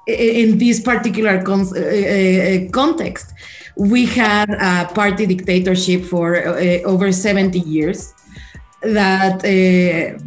[0.06, 3.32] in this particular con- uh, context,
[3.76, 8.12] we had a party dictatorship for uh, over seventy years
[8.82, 10.18] that uh,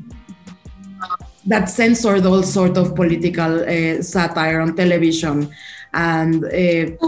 [1.45, 5.51] that censored all sort of political uh, satire on television.
[5.93, 7.07] And uh,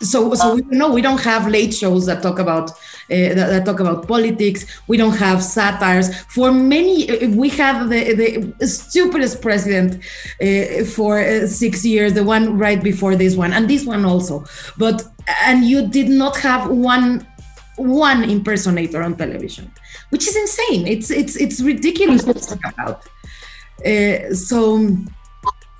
[0.00, 0.92] so so we know.
[0.92, 2.74] We don't have late shows that talk about uh,
[3.08, 4.64] that, that, talk about politics.
[4.86, 6.22] We don't have satires.
[6.24, 10.04] For many uh, we have the, the stupidest president
[10.40, 14.44] uh, for uh, six years the one right before this one and this one also.
[14.76, 15.04] But
[15.42, 17.26] and you did not have one
[17.76, 19.72] one impersonator on television
[20.10, 20.86] which is insane.
[20.86, 23.02] It's it's it's ridiculous to talk about.
[23.84, 24.96] Uh, so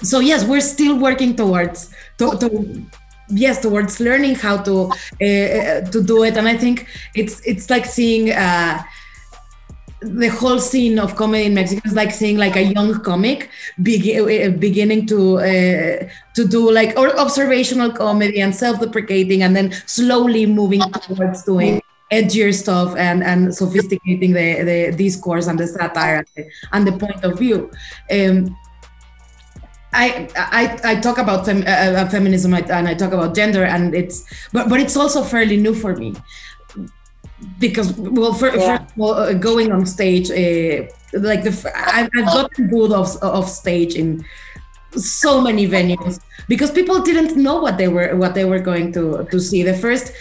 [0.03, 2.87] so yes, we're still working towards to, to
[3.29, 4.87] yes towards learning how to
[5.21, 8.33] uh, to do it, and I think it's it's like seeing.
[8.33, 8.83] Uh,
[10.01, 13.51] the whole scene of comedy in Mexico is like seeing like a young comic
[13.83, 20.47] be- beginning to uh, to do like or observational comedy and self-deprecating, and then slowly
[20.47, 26.29] moving towards doing edgier stuff and and sophisticating the the discourse and the satire and
[26.37, 27.71] the, and the point of view.
[28.11, 28.57] Um,
[29.93, 33.95] I, I I talk about fem, uh, uh feminism and I talk about gender and
[33.95, 36.15] it's but but it's also fairly new for me
[37.59, 38.79] because well for, yeah.
[38.79, 43.49] for well, uh, going on stage uh, like the I've, I've gotten booed off off
[43.49, 44.25] stage in
[44.93, 49.27] so many venues because people didn't know what they were what they were going to
[49.31, 50.13] to see the first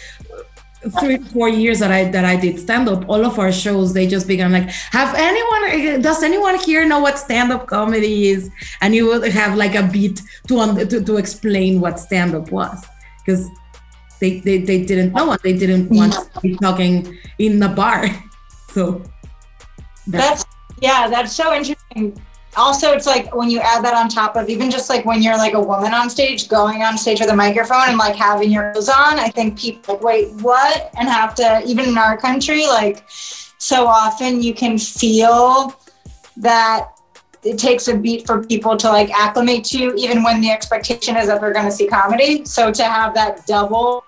[0.99, 4.07] three four years that I that I did stand up, all of our shows they
[4.07, 8.49] just began like, have anyone does anyone here know what stand up comedy is?
[8.81, 12.85] And you would have like a beat to to, to explain what stand up was
[13.25, 13.47] because
[14.19, 18.05] they, they they didn't know what they didn't want to be talking in the bar.
[18.71, 19.01] So
[20.07, 20.45] that's, that's
[20.79, 22.19] yeah, that's so interesting.
[22.57, 25.37] Also, it's like when you add that on top of even just like when you're
[25.37, 28.71] like a woman on stage, going on stage with a microphone and like having your
[28.73, 30.91] clothes on, I think people like, wait, what?
[30.97, 35.79] And have to, even in our country, like so often you can feel
[36.37, 36.89] that
[37.43, 41.27] it takes a beat for people to like acclimate to, even when the expectation is
[41.27, 42.43] that they're going to see comedy.
[42.45, 44.03] So to have that double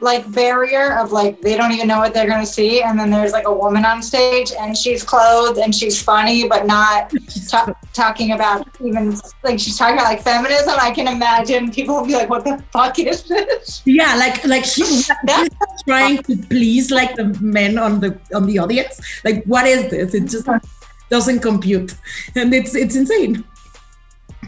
[0.00, 3.10] like barrier of like they don't even know what they're going to see and then
[3.10, 7.12] there's like a woman on stage and she's clothed and she's funny but not
[7.48, 10.74] ta- talking about even like she's talking about like feminism.
[10.80, 13.82] I can imagine people will be like what the fuck is this?
[13.84, 15.10] Yeah like like she's
[15.86, 19.00] trying to please like the men on the on the audience?
[19.24, 20.14] Like what is this?
[20.14, 20.48] It just
[21.10, 21.94] doesn't compute.
[22.34, 23.44] And it's it's insane.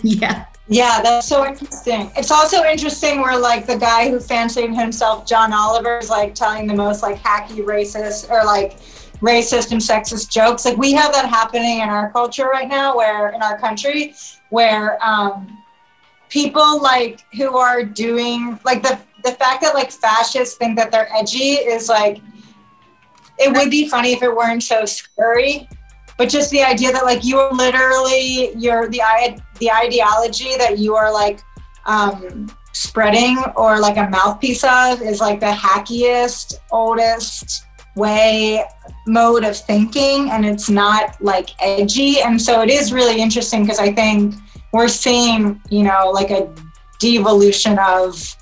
[0.02, 2.12] Yeah yeah, that's so interesting.
[2.16, 6.68] It's also interesting where like the guy who fancied himself John Oliver is like telling
[6.68, 8.78] the most like hacky racist or like
[9.20, 10.64] racist and sexist jokes.
[10.64, 14.14] Like we have that happening in our culture right now, where in our country,
[14.50, 15.58] where um,
[16.28, 21.12] people like who are doing like the the fact that like fascists think that they're
[21.12, 22.20] edgy is like
[23.38, 25.68] it would be funny if it weren't so scary
[26.20, 29.00] but just the idea that like you are literally you're the
[29.58, 31.40] the ideology that you are like
[31.86, 37.64] um, spreading or like a mouthpiece of is like the hackiest oldest
[37.96, 38.62] way
[39.06, 43.78] mode of thinking and it's not like edgy and so it is really interesting because
[43.78, 44.34] i think
[44.74, 46.54] we're seeing you know like a
[46.98, 48.36] devolution of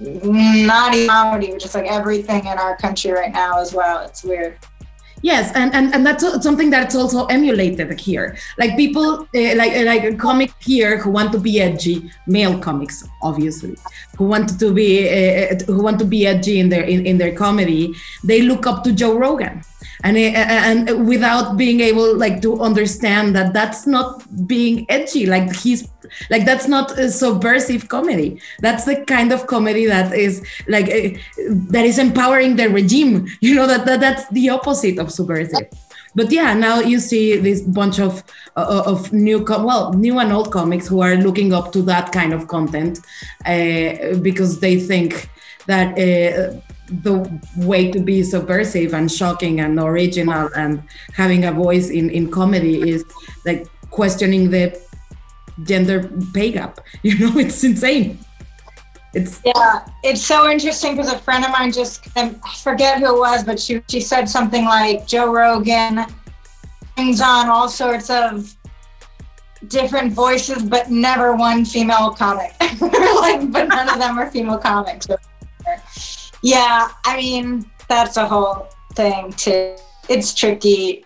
[0.00, 4.04] not comedy, just like everything in our country right now as well.
[4.04, 4.58] It's weird.
[5.24, 8.36] Yes, and, and, and that's something that's also emulated here.
[8.58, 13.08] Like people, uh, like like a comic here who want to be edgy, male comics,
[13.22, 13.74] obviously,
[14.18, 17.34] who want to be uh, who want to be edgy in their in, in their
[17.34, 17.94] comedy.
[18.22, 19.62] They look up to Joe Rogan
[20.02, 25.88] and and without being able like to understand that that's not being edgy like he's
[26.30, 28.40] like that's not a subversive comedy.
[28.60, 31.18] That's the kind of comedy that is like uh,
[31.70, 33.26] that is empowering the regime.
[33.40, 35.68] You know that, that that's the opposite of subversive.
[36.14, 38.22] But yeah now you see this bunch of
[38.56, 42.12] uh, of new com- well new and old comics who are looking up to that
[42.12, 43.00] kind of content
[43.44, 45.28] uh, because they think
[45.66, 51.90] that uh, the way to be subversive and shocking and original and having a voice
[51.90, 53.04] in, in comedy is
[53.46, 54.70] like questioning the
[55.62, 56.80] gender pay gap.
[57.02, 58.18] You know, it's insane.
[59.14, 63.14] It's yeah, it's so interesting because a friend of mine just um, I forget who
[63.14, 66.04] it was, but she she said something like Joe Rogan
[66.96, 68.56] brings on all sorts of
[69.68, 72.54] different voices, but never one female comic.
[72.80, 75.06] like, but none of them are female comics.
[76.42, 79.76] Yeah, I mean, that's a whole thing too.
[80.08, 81.04] It's tricky.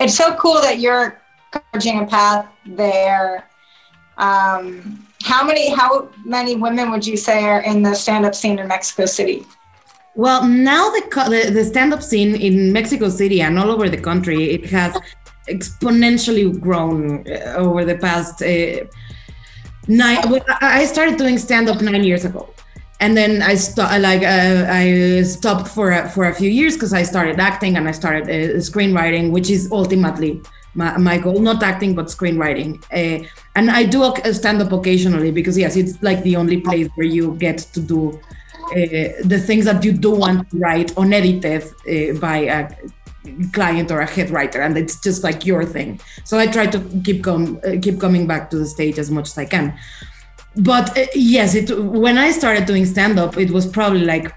[0.00, 1.20] It's so cool that you're
[1.56, 3.48] encouraging a path there.
[4.18, 8.68] Um, how many how many women would you say are in the stand-up scene in
[8.68, 9.44] Mexico City?
[10.14, 14.64] Well, now the the, stand-up scene in Mexico City and all over the country it
[14.66, 14.96] has
[15.48, 18.84] exponentially grown uh, over the past uh,
[19.88, 20.18] nine.
[20.60, 22.48] I started doing stand-up nine years ago
[23.00, 26.92] and then I st- like uh, I stopped for a, for a few years because
[26.92, 30.40] I started acting and I started uh, screenwriting, which is ultimately
[30.76, 31.38] my, my goal.
[31.40, 32.82] Not acting, but screenwriting.
[32.92, 37.06] Uh, and I do stand up occasionally because yes, it's like the only place where
[37.06, 38.20] you get to do
[38.70, 42.68] uh, the things that you don't want to write unedited uh, by a
[43.52, 46.00] client or a head writer, and it's just like your thing.
[46.24, 49.28] So I try to keep com- uh, keep coming back to the stage as much
[49.28, 49.78] as I can
[50.56, 54.34] but uh, yes, it when I started doing stand up, it was probably like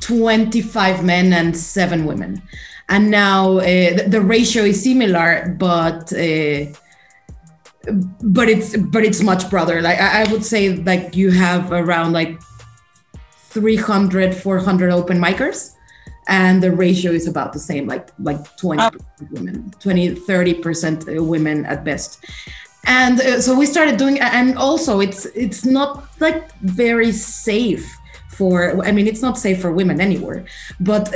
[0.00, 2.42] 25 men and seven women.
[2.88, 6.66] And now uh, the, the, ratio is similar, but uh,
[8.22, 9.82] but it's but it's much broader.
[9.82, 12.40] Like I, I, would say, like you have around like
[13.50, 15.72] 300, 400 open micers,
[16.28, 18.90] and the ratio is about the same, like like 20 oh.
[19.32, 22.24] women, 20, 30 percent women at best
[22.86, 27.98] and uh, so we started doing and also it's it's not like very safe
[28.36, 30.44] for i mean it's not safe for women anywhere
[30.80, 31.12] but uh,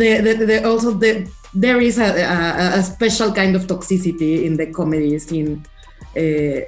[0.00, 4.56] the, the, the, also the there is a, a, a, special kind of toxicity in
[4.56, 5.62] the comedy scene
[6.16, 6.60] uh,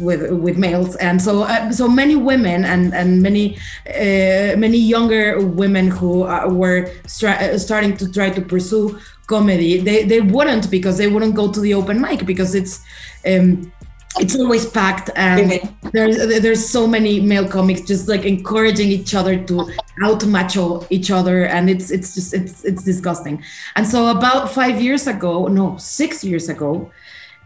[0.00, 0.96] with with males.
[0.96, 6.48] And so uh, so many women and and many uh, many younger women who uh,
[6.48, 11.60] were starting to try to pursue comedy they they wouldn't because they wouldn't go to
[11.60, 12.84] the open mic because it's
[13.26, 13.72] um,
[14.18, 15.60] it's always packed and
[15.92, 19.70] there's there's so many male comics just like encouraging each other to
[20.04, 23.42] out macho each other and it's it's just it's it's disgusting.
[23.76, 26.90] And so about five years ago no six years ago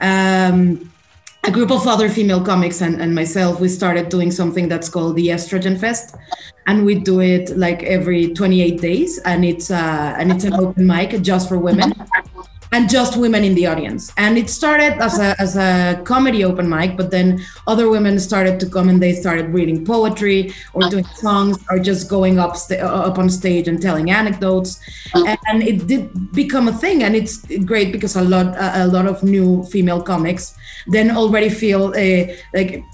[0.01, 0.91] um
[1.45, 5.15] a group of other female comics and, and myself we started doing something that's called
[5.15, 6.17] the estrogen fest
[6.67, 10.87] and we do it like every 28 days and it's uh and it's an open
[10.87, 11.93] mic just for women
[12.73, 14.13] and just women in the audience.
[14.17, 18.59] And it started as a, as a comedy open mic, but then other women started
[18.61, 20.89] to come and they started reading poetry or ah.
[20.89, 24.81] doing songs or just going up st- uh, up on stage and telling anecdotes.
[25.15, 25.37] Ah.
[25.47, 29.23] And it did become a thing, and it's great because a lot a lot of
[29.23, 30.55] new female comics
[30.87, 32.85] then already feel uh, like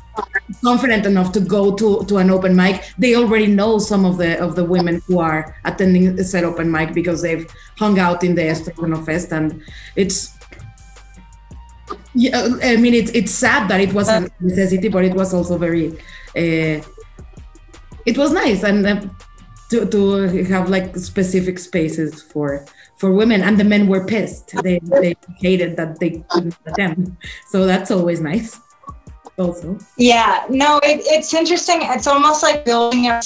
[0.62, 2.82] confident enough to go to, to an open mic.
[2.98, 6.92] They already know some of the of the women who are attending set open mic
[6.92, 7.46] because they've
[7.78, 9.62] hung out in the Estrogen Fest and
[9.96, 10.36] it's
[12.14, 15.56] yeah i mean it's it's sad that it was a necessity but it was also
[15.56, 15.90] very
[16.36, 16.76] uh,
[18.04, 19.00] it was nice and uh,
[19.70, 24.52] to, to have like specific spaces for for women and the men were pissed.
[24.62, 27.16] They, they hated that they couldn't attend.
[27.48, 28.60] So that's always nice
[29.38, 29.78] also.
[29.96, 31.80] Yeah, no, it, it's interesting.
[31.82, 33.20] It's almost like building a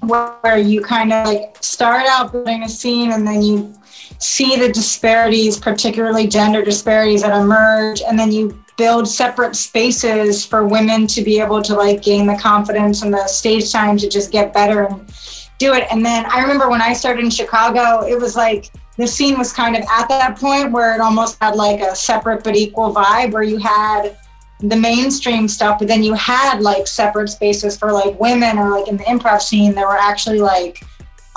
[0.00, 3.74] where you kind of like start out building a scene and then you
[4.18, 10.66] see the disparities, particularly gender disparities that emerge, and then you build separate spaces for
[10.66, 14.30] women to be able to like gain the confidence and the stage time to just
[14.30, 15.12] get better and
[15.58, 15.86] do it.
[15.90, 19.52] And then I remember when I started in Chicago, it was like the scene was
[19.52, 23.32] kind of at that point where it almost had like a separate but equal vibe
[23.32, 24.16] where you had
[24.60, 28.88] the mainstream stuff, but then you had like separate spaces for like women or like
[28.88, 30.82] in the improv scene, there were actually like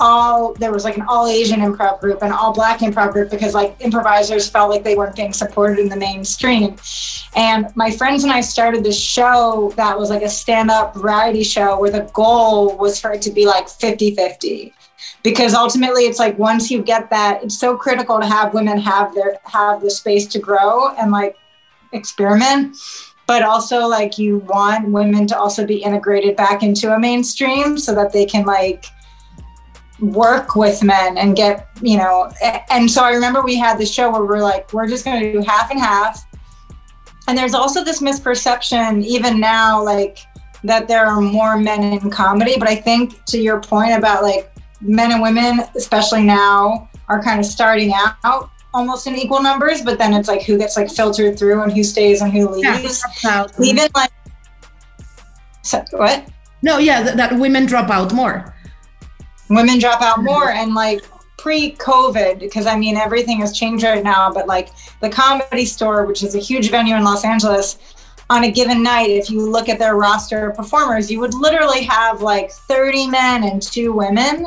[0.00, 3.54] all there was like an all Asian improv group and all black improv group because
[3.54, 6.74] like improvisers felt like they weren't being supported in the mainstream.
[7.36, 11.78] And my friends and I started this show that was like a stand-up variety show
[11.78, 14.72] where the goal was for it to be like 50-50
[15.22, 19.14] because ultimately it's like once you get that it's so critical to have women have
[19.14, 21.36] their have the space to grow and like
[21.92, 22.76] experiment
[23.26, 27.94] but also like you want women to also be integrated back into a mainstream so
[27.94, 28.86] that they can like
[30.00, 32.30] work with men and get you know
[32.70, 35.32] and so i remember we had the show where we're like we're just going to
[35.32, 36.26] do half and half.
[37.28, 40.18] And there's also this misperception even now like
[40.64, 44.52] that there are more men in comedy but i think to your point about like
[44.80, 47.92] men and women especially now are kind of starting
[48.24, 51.72] out almost in equal numbers, but then it's like who gets like filtered through and
[51.72, 53.02] who stays and who leaves.
[53.22, 54.10] Yeah, Even like
[55.62, 56.28] so, what?
[56.62, 58.54] No, yeah, th- that women drop out more.
[59.48, 61.02] Women drop out more, and like
[61.38, 64.32] pre-COVID, because I mean everything has changed right now.
[64.32, 64.70] But like
[65.00, 67.78] the Comedy Store, which is a huge venue in Los Angeles,
[68.32, 71.82] on a given night, if you look at their roster of performers, you would literally
[71.82, 74.46] have like 30 men and two women.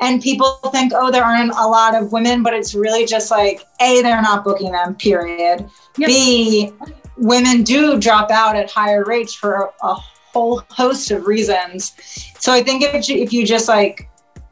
[0.00, 3.62] And people think oh there aren't a lot of women but it's really just like
[3.80, 5.68] a they're not booking them period.
[5.96, 6.08] Yep.
[6.08, 6.72] b
[7.18, 9.94] women do drop out at higher rates for a,
[10.32, 11.92] whole host of reasons.
[12.38, 14.08] So i think if you, if you just like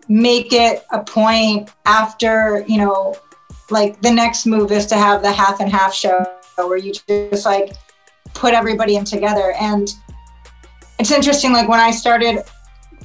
[0.09, 3.15] make it a point after you know
[3.71, 6.27] like the next move is to have the half and half show
[6.57, 7.77] where you just like
[8.39, 9.53] put everybody in together.
[9.61, 9.93] And
[10.99, 12.45] it's interesting like when i started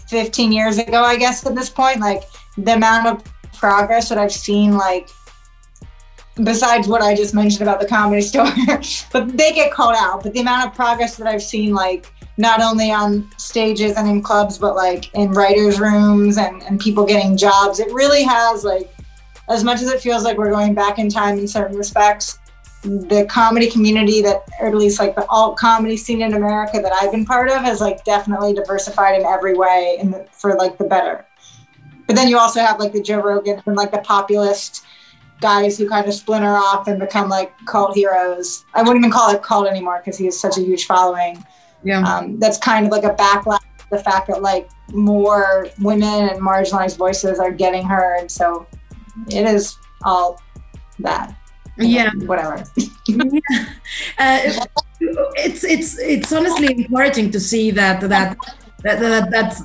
[0.08, 2.24] 15 years ago, I guess, at this point, like
[2.58, 3.24] the amount of
[3.54, 5.10] progress that I've seen, like,
[6.44, 8.52] besides what I just mentioned about the comedy store,
[9.12, 12.62] but they get called out, but the amount of progress that I've seen, like, not
[12.62, 17.38] only on stages and in clubs, but like in writers' rooms and, and people getting
[17.38, 18.94] jobs, it really has, like,
[19.50, 22.40] as much as it feels like we're going back in time in certain respects,
[22.84, 26.92] the comedy community that or at least like the alt comedy scene in america that
[26.94, 30.84] i've been part of has like definitely diversified in every way and for like the
[30.84, 31.26] better.
[32.06, 34.84] But then you also have like the joe rogan and like the populist
[35.40, 38.66] guys who kind of splinter off and become like cult heroes.
[38.74, 41.44] I wouldn't even call it cult anymore because he has such a huge following.
[41.84, 42.02] Yeah.
[42.02, 43.60] Um, that's kind of like a backlash
[43.90, 48.30] the fact that like more women and marginalized voices are getting heard.
[48.30, 48.68] So
[49.28, 50.42] it is all
[51.00, 51.36] that
[51.78, 52.12] yeah.
[52.26, 52.64] Whatever.
[53.08, 53.24] Yeah.
[54.18, 54.66] Uh,
[55.36, 58.38] it's it's it's honestly encouraging to see that that
[58.84, 59.62] that, that that's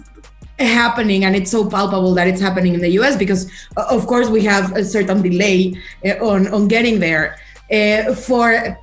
[0.59, 4.43] happening and it's so palpable that it's happening in the US because of course we
[4.45, 7.39] have a certain delay uh, on on getting there.
[7.71, 8.79] Uh, for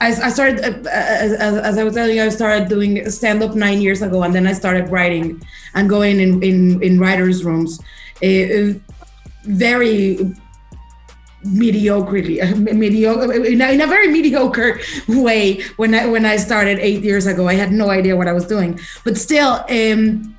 [0.00, 3.54] I, I started uh, as, as, I was telling you I started doing stand up
[3.54, 5.42] 9 years ago and then I started writing
[5.74, 7.80] and going in in, in writers rooms.
[8.22, 8.78] Uh,
[11.44, 16.78] very mediocrely mediocre in a, in a very mediocre way when i when i started
[16.78, 20.36] eight years ago i had no idea what i was doing but still um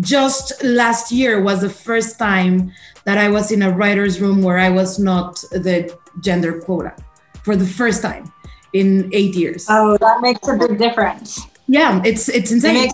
[0.00, 2.72] just last year was the first time
[3.04, 6.94] that i was in a writer's room where i was not the gender quota
[7.42, 8.32] for the first time
[8.72, 12.92] in eight years oh that makes a big difference yeah it's it's insane it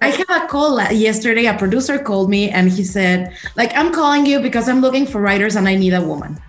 [0.00, 1.44] I had a call yesterday.
[1.44, 5.20] A producer called me and he said, like, I'm calling you because I'm looking for
[5.20, 6.40] writers and I need a woman.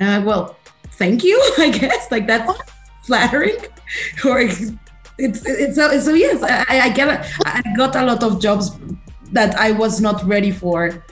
[0.00, 0.56] Uh, well,
[0.92, 2.10] thank you, I guess.
[2.10, 2.52] Like that's
[3.04, 3.56] flattering.
[4.24, 4.72] or it's
[5.18, 8.76] it's so, so yes, I, I get a, I got a lot of jobs
[9.32, 11.04] that I was not ready for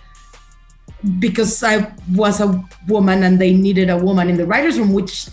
[1.18, 5.28] because I was a woman and they needed a woman in the writers' room, which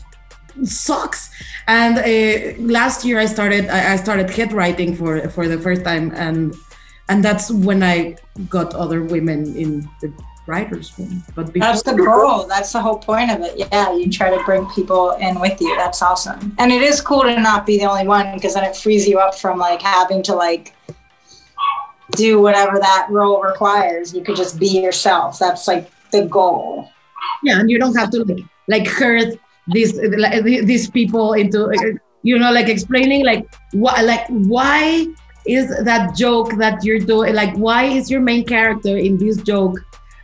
[0.63, 1.29] sucks.
[1.67, 6.11] And uh, last year I started I started head writing for for the first time,
[6.15, 6.55] and
[7.09, 8.15] and that's when I
[8.49, 10.11] got other women in the
[10.47, 11.23] writers room.
[11.35, 12.47] But that's the goal.
[12.47, 13.53] That's the whole point of it.
[13.57, 15.75] Yeah, you try to bring people in with you.
[15.75, 16.55] That's awesome.
[16.57, 19.19] And it is cool to not be the only one because then it frees you
[19.19, 20.73] up from like having to like
[22.11, 24.13] do whatever that role requires.
[24.13, 25.37] You could just be yourself.
[25.37, 26.89] That's like the goal.
[27.43, 29.35] Yeah, and you don't have to like, like hurt
[29.67, 35.05] these these people into you know like explaining like what like why
[35.45, 39.77] is that joke that you're doing like why is your main character in this joke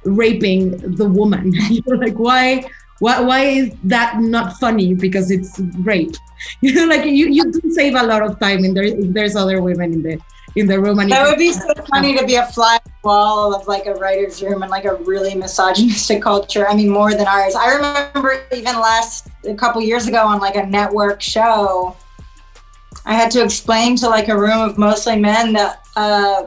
[0.05, 1.53] raping the woman.
[1.69, 2.65] You're like why
[2.99, 4.93] why, why is that not funny?
[4.93, 6.15] Because it's rape.
[6.59, 9.33] You know like you, you do save a lot of time in there if there's
[9.33, 10.19] other women in the
[10.57, 13.65] in the room and that would be so funny to be a fly wall of
[13.65, 16.67] like a writer's room and like a really misogynistic culture.
[16.67, 17.55] I mean more than ours.
[17.55, 21.95] I remember even last a couple years ago on like a network show
[23.05, 26.43] i had to explain to like a room of mostly men that uh,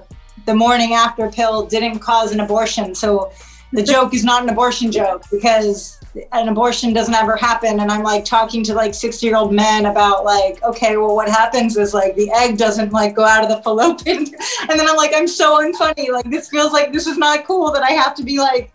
[0.47, 2.95] the morning after pill didn't cause an abortion.
[2.95, 3.33] So
[3.77, 6.01] the joke is not an abortion joke because
[6.33, 7.79] an abortion doesn't ever happen.
[7.81, 11.29] And i'm like talking to like 60 year old men about like okay well what
[11.29, 14.27] happens is like the egg doesn't like go out of the fallopian.
[14.69, 16.11] And then i'm like i'm so unfunny.
[16.11, 18.73] Like this feels like this is not cool that i have to be like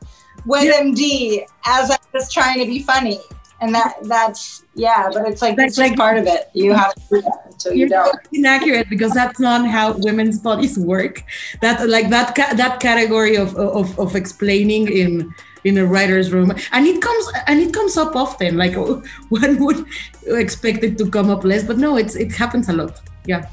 [0.47, 3.19] WebMD as i'm just trying to be funny.
[3.59, 6.49] And that that's yeah but it's like that's like part of it.
[6.53, 8.15] You have to do that until you don't.
[8.31, 11.23] inaccurate because that's not how women's bodies work.
[11.61, 15.33] That like that ca- that category of, of of explaining in
[15.63, 16.51] in a writer's room.
[16.71, 19.85] And it comes and it comes up often like oh, one would
[20.27, 23.01] expect it to come up less but no it's it happens a lot.
[23.25, 23.47] Yeah.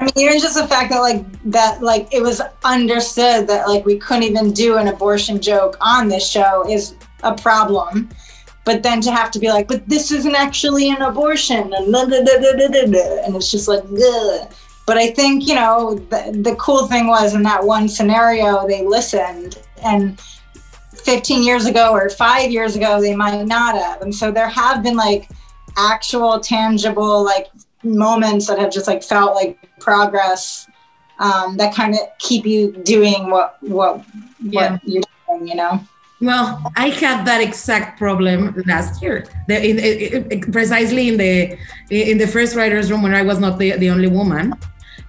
[0.00, 3.86] I mean, even just the fact that like that like it was understood that like
[3.86, 8.08] we couldn't even do an abortion joke on this show is a problem
[8.64, 12.06] but then to have to be like, but this isn't actually an abortion, and, blah,
[12.06, 14.52] blah, blah, and it's just like, Ugh.
[14.86, 18.84] but I think you know the, the cool thing was in that one scenario they
[18.84, 20.20] listened, and
[20.94, 24.82] 15 years ago or five years ago they might not have, and so there have
[24.82, 25.28] been like
[25.76, 27.48] actual tangible like
[27.82, 30.66] moments that have just like felt like progress
[31.18, 34.04] um, that kind of keep you doing what what
[34.40, 34.72] yeah.
[34.72, 35.80] what you're doing, you know.
[36.20, 41.58] Well, I had that exact problem last year, the, in, in, precisely in the
[41.90, 44.54] in the first writers' room when I was not the, the only woman.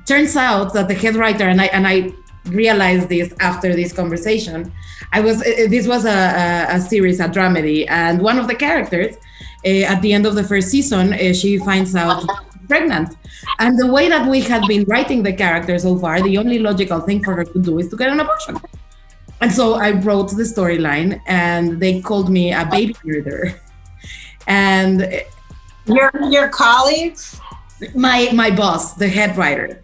[0.05, 2.11] Turns out that the head writer and I and I
[2.47, 4.73] realized this after this conversation.
[5.13, 9.15] I was this was a, a, a series, a dramedy, and one of the characters
[9.65, 12.23] uh, at the end of the first season, uh, she finds out
[12.67, 13.15] pregnant.
[13.59, 16.99] And the way that we had been writing the character so far, the only logical
[16.99, 18.57] thing for her to do is to get an abortion.
[19.45, 23.53] And so I wrote the storyline, and they called me a baby murderer.
[24.47, 25.23] And
[25.85, 27.39] your your colleagues,
[27.95, 29.81] my my boss, the head writer,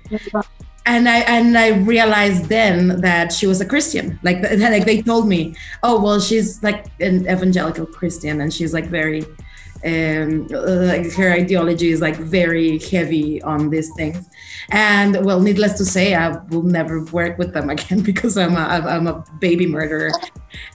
[0.85, 4.19] and I and I realized then that she was a Christian.
[4.23, 4.41] Like
[4.75, 9.25] like they told me, oh well, she's like an evangelical Christian, and she's like very
[9.83, 14.29] um, like her ideology is like very heavy on these things.
[14.69, 18.59] And well, needless to say, I will never work with them again because I'm a,
[18.59, 20.11] I'm a baby murderer.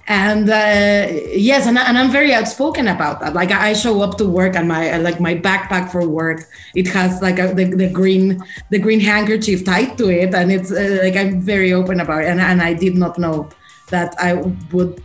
[0.09, 3.34] And uh, yes, and, and I'm very outspoken about that.
[3.34, 7.20] Like I show up to work and my like my backpack for work, it has
[7.22, 11.16] like a, the, the green the green handkerchief tied to it, and it's uh, like
[11.16, 12.28] I'm very open about it.
[12.28, 13.48] And, and I did not know
[13.90, 14.34] that I
[14.72, 15.02] would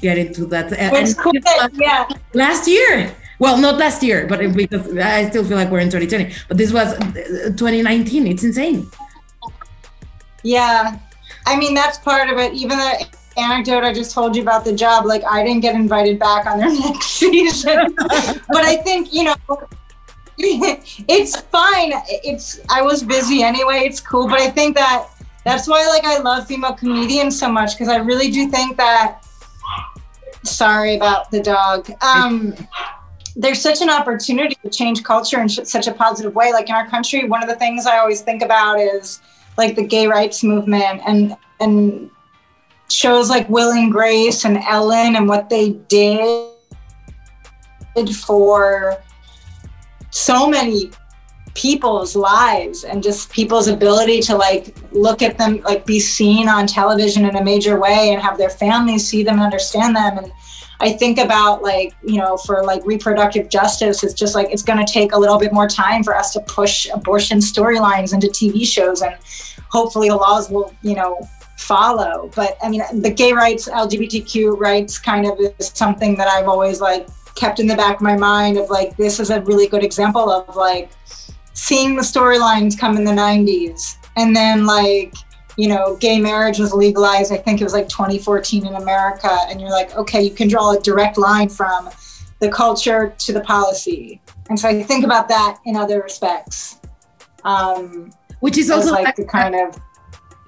[0.00, 0.72] get into that.
[0.72, 1.32] And, cool.
[1.74, 2.08] yeah.
[2.34, 6.34] Last year, well, not last year, but because I still feel like we're in 2020,
[6.48, 8.26] but this was uh, 2019.
[8.26, 8.90] It's insane.
[10.42, 10.98] Yeah.
[11.46, 12.52] I mean, that's part of it.
[12.52, 16.18] Even the anecdote I just told you about the job, like I didn't get invited
[16.18, 17.94] back on their next season.
[17.96, 19.36] but I think, you know,
[20.38, 21.92] it's fine.
[22.08, 23.80] It's I was busy anyway.
[23.84, 25.08] It's cool, but I think that
[25.44, 29.26] that's why like I love female comedians so much because I really do think that
[30.44, 31.90] Sorry about the dog.
[32.02, 32.54] Um,
[33.36, 36.52] there's such an opportunity to change culture in such a positive way.
[36.52, 39.20] Like in our country, one of the things I always think about is
[39.56, 42.10] like the gay rights movement and and
[42.88, 46.50] shows like Will and Grace and Ellen and what they did
[48.24, 48.98] for
[50.10, 50.90] so many
[51.54, 56.66] people's lives and just people's ability to like look at them like be seen on
[56.66, 60.18] television in a major way and have their families see them and understand them.
[60.18, 60.32] And
[60.80, 64.84] i think about like you know for like reproductive justice it's just like it's going
[64.84, 68.66] to take a little bit more time for us to push abortion storylines into tv
[68.66, 69.14] shows and
[69.68, 71.18] hopefully the laws will you know
[71.58, 72.30] follow.
[72.34, 76.80] But i mean the gay rights lgbtq rights kind of is something that i've always
[76.80, 79.84] like kept in the back of my mind of like this is a really good
[79.84, 80.90] example of like
[81.60, 85.14] seeing the storylines come in the 90s and then like
[85.58, 89.30] you know gay marriage was legalized i think it was like 2014 in america.
[89.48, 91.90] And you're like okay you can draw a direct line from
[92.38, 94.22] the culture to the policy.
[94.48, 96.80] And so i think about that in other respects.
[97.44, 99.78] Um, which is also like the kind of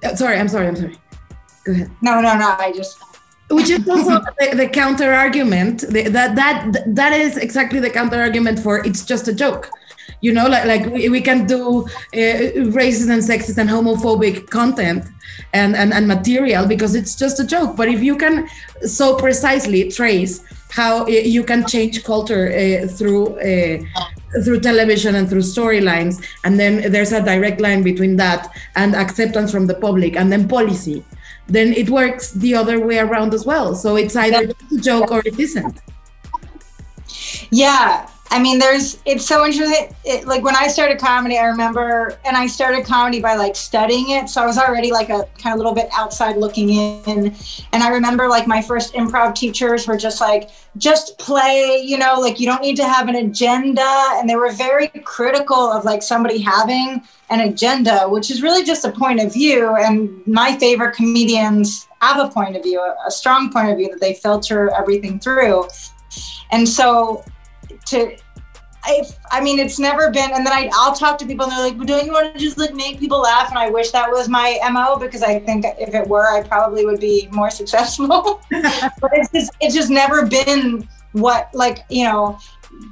[0.03, 0.97] uh, sorry i'm sorry i'm sorry.
[1.65, 1.91] Go ahead.
[2.01, 2.97] No no no i just
[3.49, 8.57] which is also the, the counter argument that that that is exactly the counter argument
[8.57, 9.69] for it's just a joke
[10.21, 11.81] you know like, like we, we can do
[12.13, 12.43] uh,
[12.77, 15.05] racist and sexist and homophobic content
[15.53, 17.75] and, and and material because it's just a joke.
[17.75, 18.47] But if you can
[18.85, 23.77] so precisely trace how you can change culture uh, through uh,
[24.43, 29.51] through television and through storylines and then there's a direct line between that and acceptance
[29.51, 31.05] from the public and then policy
[31.47, 33.75] then it works the other way around as well.
[33.75, 35.81] So it's either a joke or it isn't.
[37.51, 39.95] Yeah I mean, there's it's so interesting.
[40.05, 44.09] It, like when I started comedy, I remember, and I started comedy by like studying
[44.09, 44.27] it.
[44.27, 47.35] So I was already like a kind of little bit outside looking in.
[47.73, 52.15] And I remember like my first improv teachers were just like, just play, you know,
[52.19, 53.85] like you don't need to have an agenda.
[54.15, 58.83] And they were very critical of like somebody having an agenda, which is really just
[58.83, 59.75] a point of view.
[59.75, 63.89] And my favorite comedians have a point of view, a, a strong point of view
[63.89, 65.67] that they filter everything through.
[66.51, 67.23] And so
[67.93, 68.17] to
[68.85, 70.31] I, I mean, it's never been.
[70.33, 72.39] And then I, I'll talk to people and they're like, "But don't you want to
[72.39, 75.65] just like make people laugh?" And I wish that was my mo because I think
[75.79, 78.41] if it were, I probably would be more successful.
[78.49, 82.37] but it's just, it's just never been what like you know.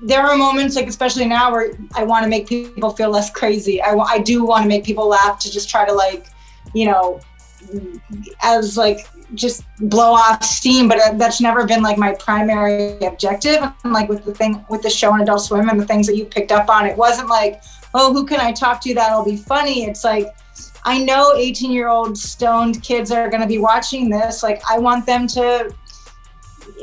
[0.03, 3.81] There are moments like especially now where I want to make people feel less crazy.
[3.81, 6.27] I, I do want to make people laugh to just try to like,
[6.73, 7.19] you know,
[8.43, 13.61] as like just blow off steam but uh, that's never been like my primary objective.
[13.83, 16.15] And like with the thing with the show on adult swim and the things that
[16.15, 17.63] you picked up on it wasn't like
[17.93, 19.85] oh who can i talk to that'll be funny?
[19.85, 20.27] It's like
[20.85, 24.43] i know 18 year old stoned kids are going to be watching this.
[24.43, 25.73] Like i want them to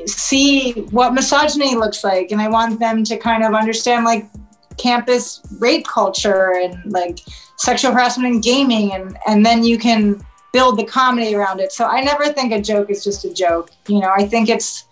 [0.07, 4.28] see what misogyny looks like and i want them to kind of understand like
[4.76, 7.20] campus rape culture and like
[7.57, 10.20] sexual harassment in gaming and and then you can
[10.53, 11.72] build the comedy around it.
[11.72, 13.70] So I never think a joke is just a joke.
[13.86, 14.84] You know, I think it's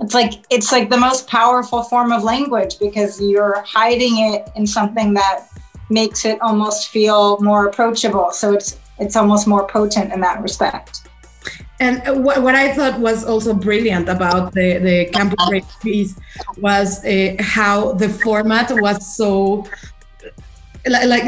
[0.00, 4.66] it's like it's like the most powerful form of language because you're hiding it in
[4.66, 5.46] something that
[5.90, 8.30] makes it almost feel more approachable.
[8.32, 11.02] So it's it's almost more potent in that respect.
[11.80, 16.14] And what, what I thought was also brilliant about the, the campus piece
[16.58, 19.66] was uh, how the format was so
[20.88, 21.24] like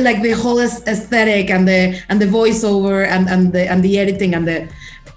[0.00, 4.34] like the whole aesthetic and the and the voiceover and and the and the editing
[4.34, 4.68] and the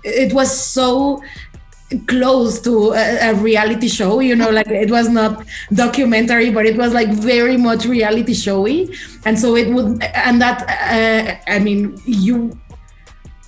[0.04, 1.22] it was so
[2.08, 6.78] close to a, a, reality show you know like it was not documentary but it
[6.78, 8.90] was like very much reality showy.
[9.26, 12.58] And so it would and that uh, i mean you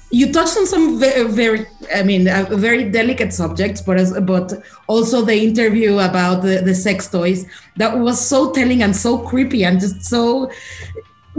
[0.09, 4.53] you touched on some very, very I mean, uh, very delicate subjects, but as, but
[4.87, 7.45] also the interview about the, the sex toys
[7.75, 10.51] that was so telling and so creepy and just so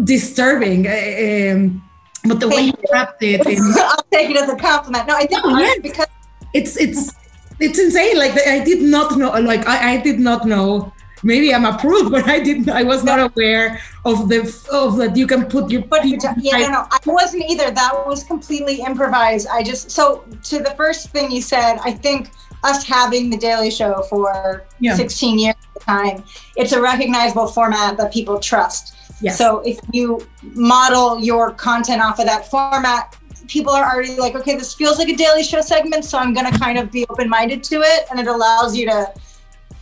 [0.05, 0.87] disturbing.
[0.87, 1.83] Uh, um,
[2.25, 5.07] but the way you wrapped it, in, I'll take it as a compliment.
[5.07, 5.79] No, I think oh, yes.
[5.83, 6.07] because
[6.53, 7.13] it's it's
[7.61, 8.19] it's insane.
[8.19, 9.31] Like I did not know.
[9.31, 10.93] Like I, I did not know
[11.23, 12.69] maybe I'm approved, but I didn't.
[12.69, 14.41] I was not aware of the
[14.73, 15.83] of that you can put your.
[15.83, 17.71] But yeah, no, no, I wasn't either.
[17.71, 19.49] That was completely improvised.
[19.49, 22.31] I just so to the first thing you said, I think
[22.65, 24.95] us having the Daily Show for yeah.
[24.95, 26.25] 16 years at the time,
[26.57, 28.97] it's a recognizable format that people trust.
[29.21, 29.39] Yes.
[29.39, 33.17] So if you model your content off of that format,
[33.49, 36.51] people are already like, okay, this feels like a Daily Show segment, so I'm going
[36.51, 39.13] to kind of be open minded to it, and it allows you to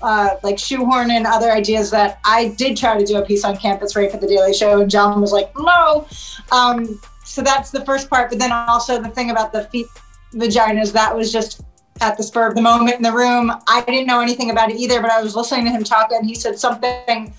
[0.02, 3.56] uh, like shoehorn in other ideas that I did try to do a piece on
[3.56, 6.06] campus rape for the Daily Show, and John was like, no.
[6.52, 8.30] Um, so that's the first part.
[8.30, 9.86] But then also the thing about the feet
[10.34, 11.62] vaginas, that was just
[12.00, 13.50] at the spur of the moment in the room.
[13.68, 16.26] I didn't know anything about it either, but I was listening to him talk and
[16.26, 17.34] he said something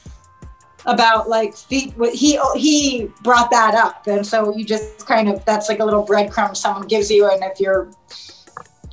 [0.85, 1.93] about like feet.
[2.13, 6.05] He he brought that up, and so you just kind of that's like a little
[6.05, 7.91] breadcrumb someone gives you, and if you're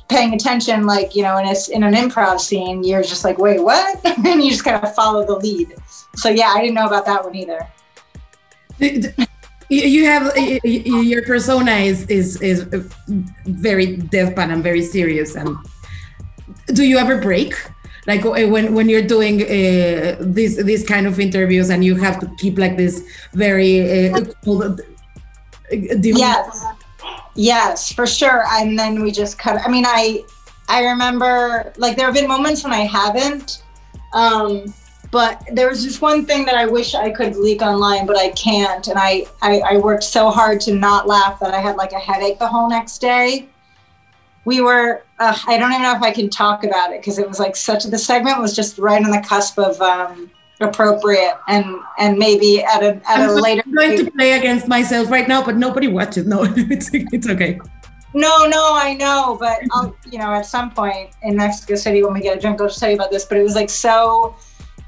[0.09, 3.61] paying attention, like you know, in a, in an improv scene, you're just like, wait,
[3.61, 4.03] what?
[4.25, 5.73] and you just kind of follow the lead.
[6.15, 7.67] So yeah, I didn't know about that one either.
[9.69, 10.31] You have
[10.63, 12.67] your persona is is is
[13.45, 15.35] very deadpan and very serious.
[15.35, 15.57] And
[16.67, 17.55] do you ever break?
[18.05, 22.29] Like when when you're doing uh, these these kind of interviews and you have to
[22.37, 23.03] keep like this
[23.33, 24.25] very uh,
[25.71, 26.63] yes
[27.35, 28.45] Yes, for sure.
[28.51, 29.61] And then we just cut.
[29.61, 30.23] I mean, I
[30.67, 33.63] I remember like there have been moments when I haven't.
[34.13, 34.73] Um,
[35.11, 38.31] but there was just one thing that I wish I could leak online, but I
[38.31, 38.87] can't.
[38.87, 41.99] And I, I, I worked so hard to not laugh that I had like a
[41.99, 43.47] headache the whole next day.
[44.43, 47.27] We were, uh, I don't even know if I can talk about it because it
[47.27, 50.29] was like such, the segment was just right on the cusp of um,
[50.61, 51.65] appropriate and
[51.97, 55.27] and maybe at a at I'm a later I'm going to play against myself right
[55.27, 56.25] now but nobody watches.
[56.25, 57.59] No it's it's okay.
[58.13, 62.13] No no i know but i'll you know at some point in mexico city when
[62.13, 64.35] we get a drink i'll just tell you about this but it was like so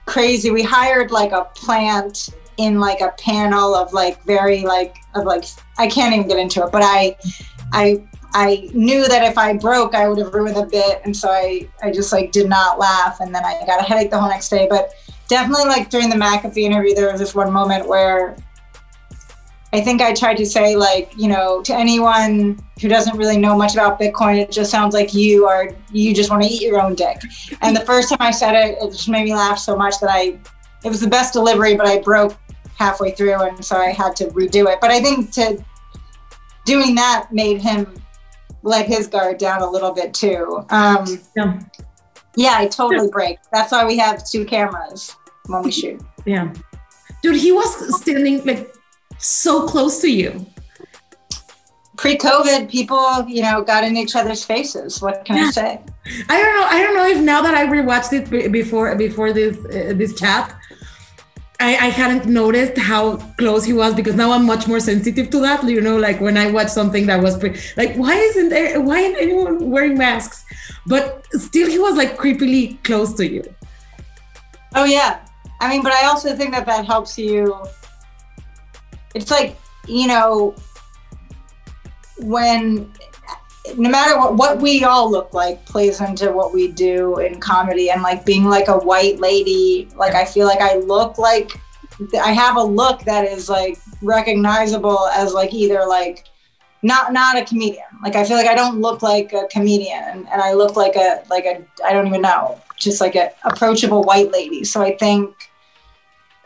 [0.05, 0.51] crazy.
[0.51, 5.43] We hired like a plant in like a panel of like very like of like
[5.77, 7.15] i can't even get into it but i
[7.73, 8.01] i
[8.33, 11.67] I knew that if I broke, I would have ruined the bit, and so I,
[11.81, 14.49] I just like did not laugh, and then I got a headache the whole next
[14.49, 14.67] day.
[14.69, 14.91] But
[15.27, 18.35] definitely like during the McAfee interview, there was this one moment where
[19.73, 23.55] I think I tried to say like, you know, to anyone who doesn't really know
[23.55, 26.81] much about Bitcoin, it just sounds like you are you just want to eat your
[26.81, 27.21] own dick.
[27.61, 30.09] And the first time I said it, it just made me laugh so much that
[30.09, 30.39] I
[30.83, 32.37] it was the best delivery, but I broke
[32.77, 34.79] halfway through and so I had to redo it.
[34.79, 35.63] But I think to
[36.65, 38.01] doing that made him
[38.63, 40.65] let his guard down a little bit too.
[40.69, 41.05] Um,
[41.35, 41.59] yeah.
[42.37, 43.39] Yeah, I totally break.
[43.51, 45.15] That's why we have two cameras
[45.47, 45.99] when we shoot.
[46.25, 46.53] Yeah.
[47.23, 48.73] Dude, he was standing like
[49.17, 50.45] so close to you.
[51.97, 55.01] Pre-COVID, people, you know, got in each other's faces.
[55.01, 55.47] What can yeah.
[55.47, 55.81] I say?
[56.29, 56.67] I don't know.
[56.69, 60.55] I don't know if now that I rewatched it before before this uh, this chat,
[61.59, 65.39] I, I hadn't noticed how close he was because now I'm much more sensitive to
[65.39, 65.63] that.
[65.63, 68.99] You know, like when I watch something that was pre- like, why isn't there, why
[68.99, 70.45] isn't anyone wearing masks?
[70.85, 73.43] But still, he was like creepily close to you.
[74.75, 75.25] Oh yeah,
[75.59, 77.59] I mean, but I also think that that helps you.
[79.15, 80.53] It's like you know,
[82.19, 82.91] when
[83.77, 87.89] no matter what what we all look like plays into what we do in comedy
[87.89, 89.87] and like being like a white lady.
[89.95, 91.51] Like i feel like i look like
[92.21, 96.25] i have a look that is like recognizable as like either like
[96.83, 97.85] not not a comedian.
[98.03, 100.95] Like i feel like i don't look like a comedian and, and i look like
[100.95, 104.63] a like a i don't even know just like a approachable white lady.
[104.63, 105.46] So i think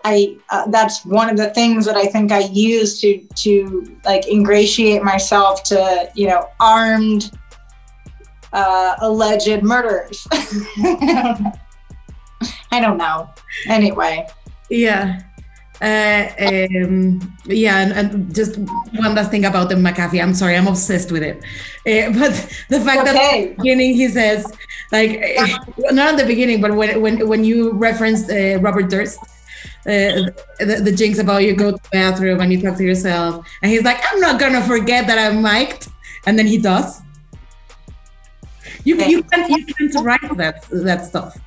[0.04, 4.28] I uh, that's one of the things that I think I use to to like
[4.28, 7.32] ingratiate myself to you know armed
[8.54, 10.28] uh, alleged murderers.
[12.72, 13.30] I don't know.
[13.68, 14.28] Anyway.
[14.70, 15.22] Yeah.
[15.82, 20.22] Uh, um, yeah, and, and, just one last thing about the McAfee.
[20.22, 21.38] I'm sorry, I'm obsessed with it.
[21.88, 22.34] Uh, but
[22.70, 23.14] the fact okay.
[23.14, 24.46] that at the beginning he says,
[24.92, 25.20] like,
[25.92, 29.18] not at the beginning, but when when when you referenced uh, Robert Durst,
[29.86, 30.30] uh,
[30.60, 33.72] the, the jinx about you go to the bathroom and you talk to yourself, and
[33.72, 35.88] he's like, "I'm not gonna forget that I'm mic'd,"
[36.26, 37.02] and then he does.
[38.84, 41.38] You you can't you can't write that that stuff.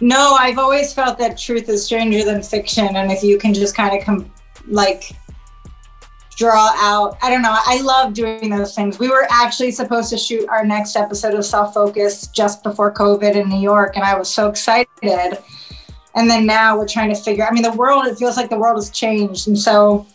[0.00, 3.74] No, I've always felt that truth is stranger than fiction, and if you can just
[3.74, 4.30] kind of come
[4.66, 5.12] like
[6.38, 8.98] draw out i don't know i love doing those things.
[9.00, 13.34] We were actually supposed to shoot our next episode of Soft Focus just before covid
[13.34, 15.38] in new york and i was so excited
[16.18, 18.58] and then now we're trying to figure i mean the world it feels like the
[18.58, 19.46] world has changed.
[19.48, 20.06] And so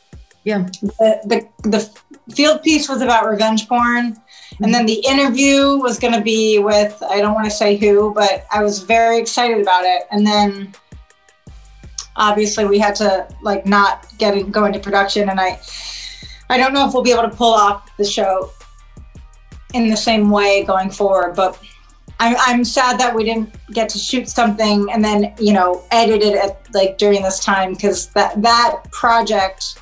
[0.43, 0.67] yeah.
[0.99, 4.17] the the, the field piece was about revenge porn.
[4.61, 8.13] And then the interview was going to be with i don't want to say who
[8.13, 10.03] but i was very excited about it.
[10.11, 10.73] And then
[12.15, 15.29] obviously we had to like not get it, go into production.
[15.29, 15.59] And i
[16.49, 18.51] i don't know if we'll be able to pull off the show
[19.73, 21.57] in the same way going forward but
[22.23, 26.21] I'm, I'm sad that we didn't get to shoot something and then you know edit
[26.21, 29.77] it at like during this time because that that project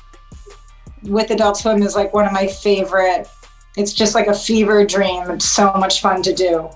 [1.04, 3.28] with Adult Swim is like one of my favorite.
[3.76, 5.30] It's just like a fever dream.
[5.30, 6.68] It's so much fun to do.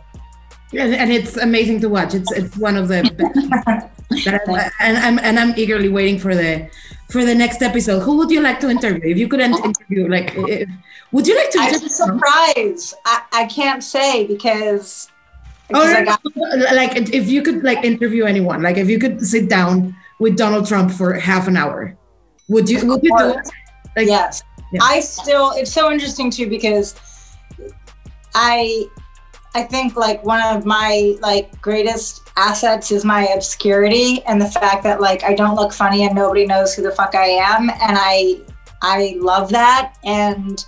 [0.72, 2.14] Yeah, and it's amazing to watch.
[2.14, 3.02] It's it's one of the
[4.08, 4.70] best.
[4.80, 6.70] and I'm and I'm eagerly waiting for the
[7.10, 8.00] for the next episode.
[8.00, 9.10] Who would you like to interview?
[9.10, 10.68] If you could interview, like, if,
[11.10, 11.58] would you like to?
[11.60, 12.94] I'm surprised.
[13.04, 15.10] I, I can't say because
[15.74, 16.22] Oh, got-
[16.74, 20.66] like if you could like interview anyone, like if you could sit down with Donald
[20.66, 21.96] Trump for half an hour,
[22.48, 22.86] would you?
[22.86, 23.48] Would you do it?
[23.96, 24.42] Like, yes.
[24.72, 24.80] Yeah.
[24.82, 25.52] I still.
[25.52, 26.94] It's so interesting too because
[28.34, 28.84] I,
[29.54, 34.82] I think like one of my like greatest assets is my obscurity and the fact
[34.84, 37.98] that like I don't look funny and nobody knows who the fuck I am, and
[37.98, 38.40] I,
[38.82, 39.96] I love that.
[40.04, 40.64] And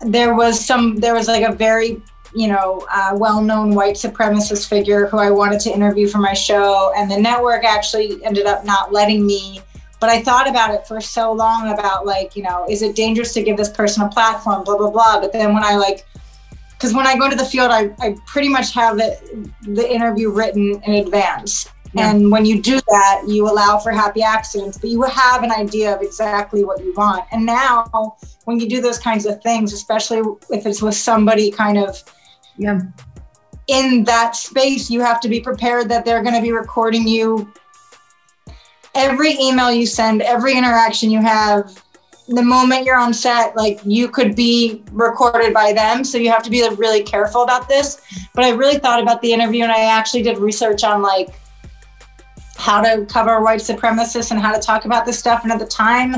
[0.00, 0.96] there was some.
[0.96, 2.02] There was like a very
[2.34, 6.92] you know, uh, well-known white supremacist figure who I wanted to interview for my show,
[6.96, 9.60] and the network actually ended up not letting me.
[10.00, 13.32] But I thought about it for so long about like, you know, is it dangerous
[13.34, 14.64] to give this person a platform?
[14.64, 15.20] Blah blah blah.
[15.20, 16.04] But then when I like,
[16.72, 19.16] because when I go to the field, I, I pretty much have the
[19.62, 21.70] the interview written in advance.
[21.94, 22.10] Yeah.
[22.10, 25.94] And when you do that, you allow for happy accidents, but you have an idea
[25.94, 27.24] of exactly what you want.
[27.30, 28.16] And now,
[28.46, 30.20] when you do those kinds of things, especially
[30.50, 32.02] if it's with somebody kind of
[32.56, 32.80] yeah.
[33.66, 37.52] In that space you have to be prepared that they're going to be recording you.
[38.94, 41.82] Every email you send every interaction you have
[42.28, 46.04] the moment you're on set like you could be recorded by them.
[46.04, 48.00] So you have to be really careful about this.
[48.34, 51.34] But i really thought about the interview and i actually did research on like
[52.56, 55.42] how to cover white supremacists and how to talk about this stuff.
[55.42, 56.16] And at the time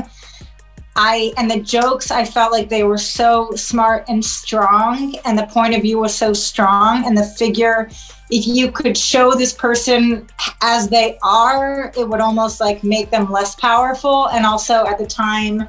[0.97, 5.45] I and the jokes I felt like they were so smart and strong and the
[5.45, 7.89] point of view was so strong and the figure
[8.31, 10.27] if you could show this person
[10.61, 15.05] as they are it would almost like make them less powerful and also at the
[15.05, 15.67] time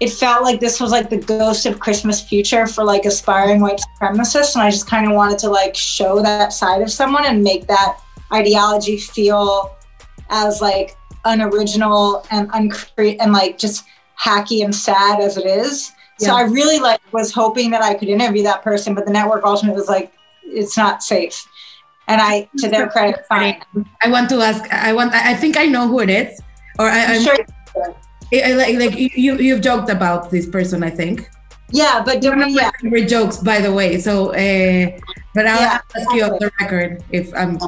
[0.00, 3.78] it felt like this was like the ghost of Christmas future for like aspiring white
[3.78, 7.44] supremacists and I just kind of wanted to like show that side of someone and
[7.44, 7.98] make that
[8.32, 9.76] ideology feel
[10.30, 13.84] as like unoriginal and uncre and like just
[14.22, 15.92] hacky and sad as it is.
[16.18, 16.28] Yeah.
[16.28, 19.44] So I really like was hoping that I could interview that person, but the network
[19.44, 20.12] ultimately was like,
[20.44, 21.46] it's not safe.
[22.08, 23.62] And I, to their credit, fine.
[24.02, 24.70] I want to ask.
[24.72, 25.14] I want.
[25.14, 26.40] I think I know who it is,
[26.78, 27.36] or I, am sure.
[28.32, 30.82] I, like, like you, you've joked about this person.
[30.82, 31.30] I think.
[31.70, 32.72] Yeah, but do we, yeah.
[32.82, 33.98] favorite jokes, by the way.
[34.00, 34.98] So, uh,
[35.34, 37.58] but I'll yeah, ask you off the record if I'm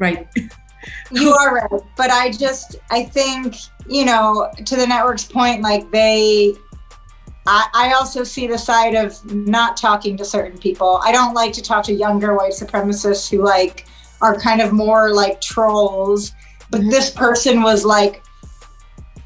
[0.00, 0.26] right.
[1.10, 3.56] you are right, but I just, I think
[3.88, 6.54] you know, to the network's point, like they,
[7.46, 11.00] I, I also see the side of not talking to certain people.
[11.02, 13.86] I don't like to talk to younger white supremacists who like
[14.20, 16.32] are kind of more like trolls.
[16.70, 16.90] But mm-hmm.
[16.90, 18.22] this person was like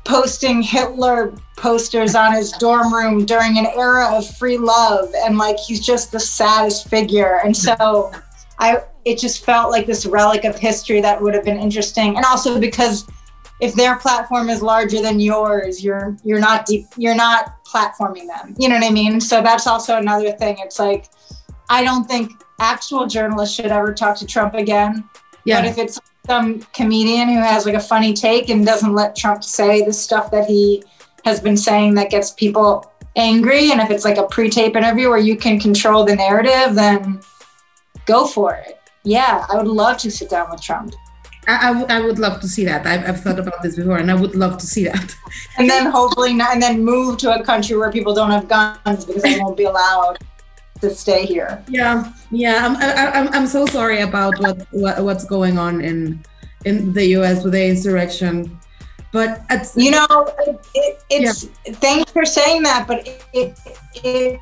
[0.05, 5.57] posting Hitler posters on his dorm room during an era of free love and like
[5.59, 7.41] he's just the saddest figure.
[7.45, 8.13] And so
[8.59, 12.17] I it just felt like this relic of history that would have been interesting.
[12.17, 13.07] And also because
[13.61, 18.55] if their platform is larger than yours, you're you're not deep, you're not platforming them.
[18.59, 19.21] You know what I mean?
[19.21, 20.57] So that's also another thing.
[20.59, 21.07] It's like
[21.71, 25.09] I don't think actual journalists should ever talk to Trump again.
[25.45, 25.61] Yeah.
[25.61, 29.43] But if it's some comedian who has like a funny take and doesn't let Trump
[29.43, 30.83] say the stuff that he
[31.25, 35.19] has been saying that gets people angry, and if it's like a pre-tape interview where
[35.19, 37.21] you can control the narrative, then
[38.07, 38.82] go for it.
[39.05, 40.95] Yeah, I would love to sit down with Trump.
[41.49, 42.87] I, I, would love to see that.
[42.87, 45.17] I've, I've thought about this before, and I would love to see that.
[45.59, 49.05] And then hopefully, not, and then move to a country where people don't have guns
[49.05, 50.19] because they won't be allowed
[50.81, 51.65] to stay here.
[51.69, 52.65] Yeah, yeah.
[52.65, 56.23] I'm I, I'm I'm so sorry about what, what what's going on in
[56.65, 57.43] in the U.S.
[57.43, 58.59] with the insurrection,
[59.13, 59.43] but
[59.75, 60.07] you know,
[60.75, 61.73] it, it's yeah.
[61.75, 63.59] thanks for saying that, but it, it,
[64.05, 64.41] it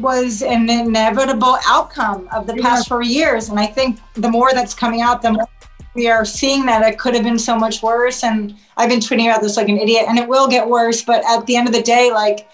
[0.00, 4.74] was an inevitable outcome of the past four years, and I think the more that's
[4.74, 5.48] coming out, the more
[5.94, 8.24] we are seeing that it could have been so much worse.
[8.24, 11.02] And I've been tweeting about this like an idiot, and it will get worse.
[11.02, 12.48] But at the end of the day, like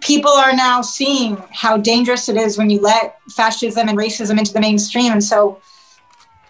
[0.00, 4.52] people are now seeing how dangerous it is when you let fascism and racism into
[4.52, 5.12] the mainstream.
[5.12, 5.60] And so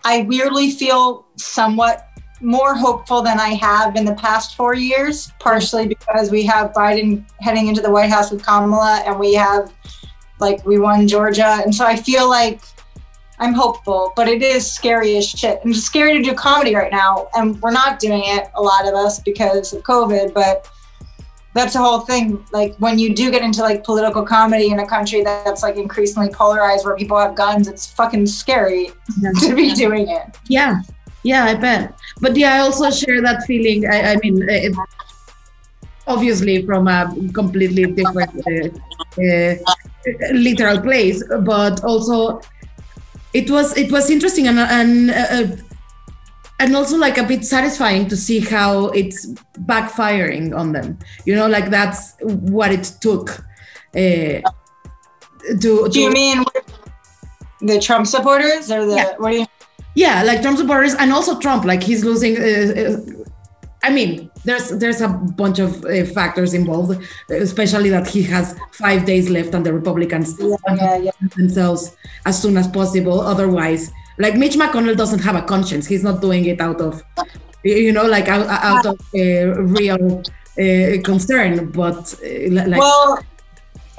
[0.05, 2.09] I weirdly feel somewhat
[2.43, 7.25] more hopeful than I have in the past four years, partially because we have Biden
[7.41, 9.73] heading into the White House with Kamala and we have
[10.41, 11.61] like we won Georgia.
[11.65, 12.61] And so I feel like
[13.39, 15.61] I'm hopeful, but it is scary as shit.
[15.65, 17.29] And it's scary to do comedy right now.
[17.35, 20.35] And we're not doing it, a lot of us, because of COVID.
[20.35, 20.69] But
[21.55, 22.45] that's the whole thing.
[22.53, 26.31] Like when you do get into like political comedy in a country that's like increasingly
[26.31, 28.91] polarized where people have guns, it's fucking scary
[29.21, 29.31] yeah.
[29.41, 30.39] to be doing it.
[30.49, 30.81] Yeah.
[31.23, 31.99] Yeah, I bet.
[32.21, 33.87] But yeah, I also share that feeling.
[33.87, 34.75] I, I mean, it,
[36.07, 38.69] obviously from a completely different uh,
[39.19, 39.55] uh,
[40.33, 42.41] literal place, but also
[43.33, 45.57] it was it was interesting and and uh,
[46.61, 49.27] and also like a bit satisfying to see how it's
[49.67, 50.99] backfiring on them.
[51.25, 53.45] You know, like that's what it took.
[53.95, 54.41] Uh,
[55.61, 56.45] to, Do you mean
[57.61, 59.15] the Trump supporters or the Yeah.
[59.19, 59.47] what do you?
[59.95, 62.97] Yeah like trump supporters and also trump like he's losing uh, uh,
[63.83, 69.05] i mean there's there's a bunch of uh, factors involved especially that he has five
[69.05, 71.11] days left and the republicans Yeah, yeah, yeah.
[71.37, 71.95] themselves
[72.27, 76.45] as soon as possible otherwise like mitch mcconnell doesn't have a conscience he's not doing
[76.47, 77.03] it out of
[77.65, 80.21] you know like out, out of uh, real
[80.59, 83.19] uh, concern but uh, like well,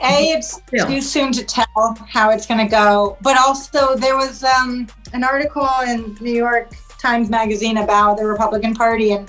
[0.03, 0.85] a it's Yeah.
[0.85, 5.23] too soon to tell how it's going to go, but also there was um, an
[5.23, 9.27] article in New York Times Magazine about the Republican Party, and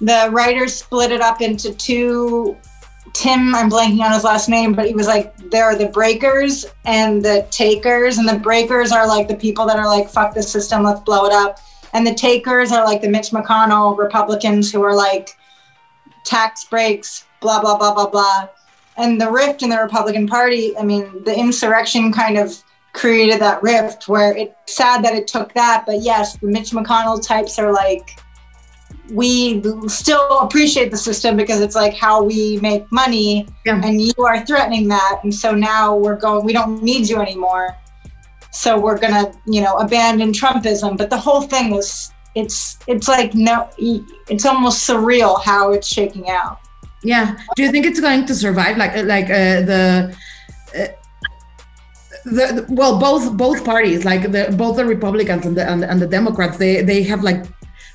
[0.00, 2.56] the writers split it up into two.
[3.12, 6.64] Tim, I'm blanking on his last name, but he was like, there are the breakers
[6.84, 10.42] and the takers, and the breakers are like the people that are like, fuck the
[10.42, 11.58] system, let's blow it up,
[11.92, 15.36] and the takers are like the Mitch McConnell Republicans who are like,
[16.24, 18.48] tax breaks, blah blah blah blah blah
[19.00, 22.62] and the rift in the Republican Party, I mean, the insurrection kind of
[22.92, 25.84] created that rift where it's sad that it took that.
[25.86, 28.18] But yes, the Mitch McConnell types are like,
[29.12, 33.80] we still appreciate the system because it's like how we make money, Yeah.
[33.82, 35.20] and you are threatening that.
[35.24, 37.76] And so now we're going, we don't need you anymore.
[38.52, 40.96] So we're gonna, you know, abandon Trumpism.
[40.96, 46.28] But the whole thing is it's, it's like no, it's almost surreal how it's shaking
[46.30, 46.58] out.
[47.02, 47.36] Yeah.
[47.56, 48.76] Do you think it's going to survive?
[48.76, 50.16] Like like uh, the.
[50.78, 50.86] Uh,
[52.24, 56.00] the, well both both parties like the both the republicans and the and, the- and
[56.02, 57.44] the democrats they they have like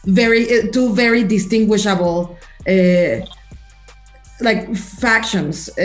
[0.06, 3.20] very uh, two very distinguishable uh
[4.42, 5.84] like factions uh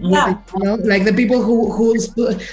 [0.00, 0.34] Yeah.
[0.56, 2.04] you know like the people who who's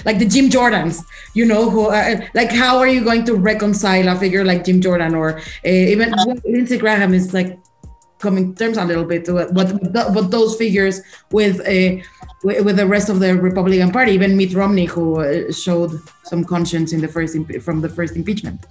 [0.04, 1.02] like the jim jordans
[1.34, 4.80] you know who uh, like how are you going to reconcile a figure like jim
[4.80, 6.14] jordan or uh, even
[6.44, 7.58] lindsey graham is like
[8.20, 11.00] coming terms a little bit but but those figures
[11.30, 12.02] with a
[12.42, 16.44] with with the rest of the Republican Party, even Mitt Romney, who uh, showed some
[16.44, 18.66] conscience in the first from the first impeachment.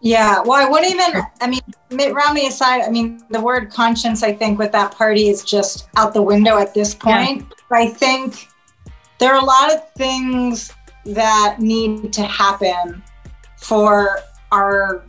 [0.00, 1.22] Yeah, well, I wouldn't even.
[1.40, 1.60] I mean,
[1.90, 5.88] Mitt Romney aside, I mean, the word conscience, I think, with that party is just
[5.96, 7.46] out the window at this point.
[7.70, 8.48] I think
[9.18, 10.72] there are a lot of things
[11.06, 13.02] that need to happen
[13.56, 14.18] for
[14.52, 15.04] our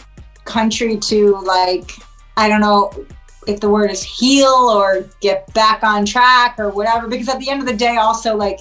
[0.46, 1.92] country to, like,
[2.38, 3.06] I don't know
[3.48, 7.08] if the word is heal or get back on track or whatever.
[7.08, 8.60] Because at the end of the day, also, like,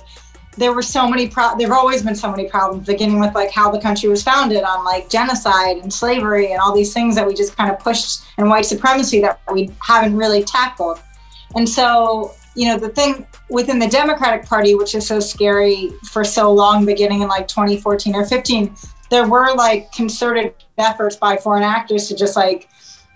[0.57, 3.51] there were so many pro there have always been so many problems beginning with like
[3.51, 7.27] how the country was founded on like genocide and slavery and all these things that
[7.27, 11.01] we just kind of pushed and white supremacy that we haven't really tackled
[11.57, 16.25] and so you know the thing within the democratic party which is so scary for
[16.25, 18.75] so long beginning in like 2014 or 15
[19.11, 22.69] there were like concerted efforts by foreign actors to just like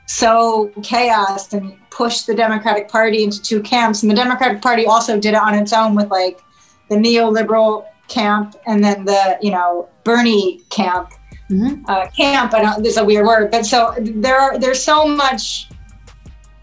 [0.09, 5.21] sow chaos and push the democratic party into two camps and the democratic party also
[5.21, 6.41] did it on its own with like
[6.89, 11.13] the neoliberal camp and then the you know Bernie camp.
[11.51, 11.83] Mhm.
[11.89, 12.83] Uh, camp, I don't.
[12.83, 15.69] There's a weird word, but so there are there's so much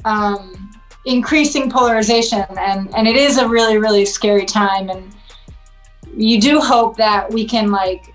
[0.03, 0.71] um,
[1.05, 5.15] increasing polarization, and and it is a really really scary time, and
[6.15, 8.13] you do hope that we can like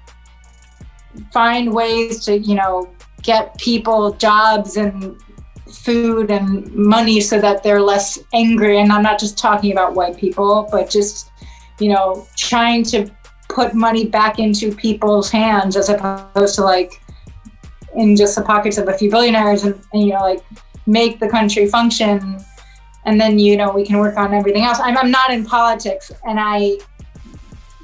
[1.33, 2.89] find ways to you know
[3.23, 5.21] get people jobs and
[5.71, 8.79] food and money so that they're less angry.
[8.79, 11.31] And i'm not just talking about white people but just
[11.79, 13.11] you know trying to
[13.49, 17.01] put money back into people's hands as opposed to like
[17.97, 20.45] in just the pockets of a few billionaires and, and you know like
[20.87, 22.39] make the country function.
[23.07, 24.79] And then you know we can work on everything else.
[24.81, 26.12] I'm, I'm not in politics.
[26.25, 26.79] And i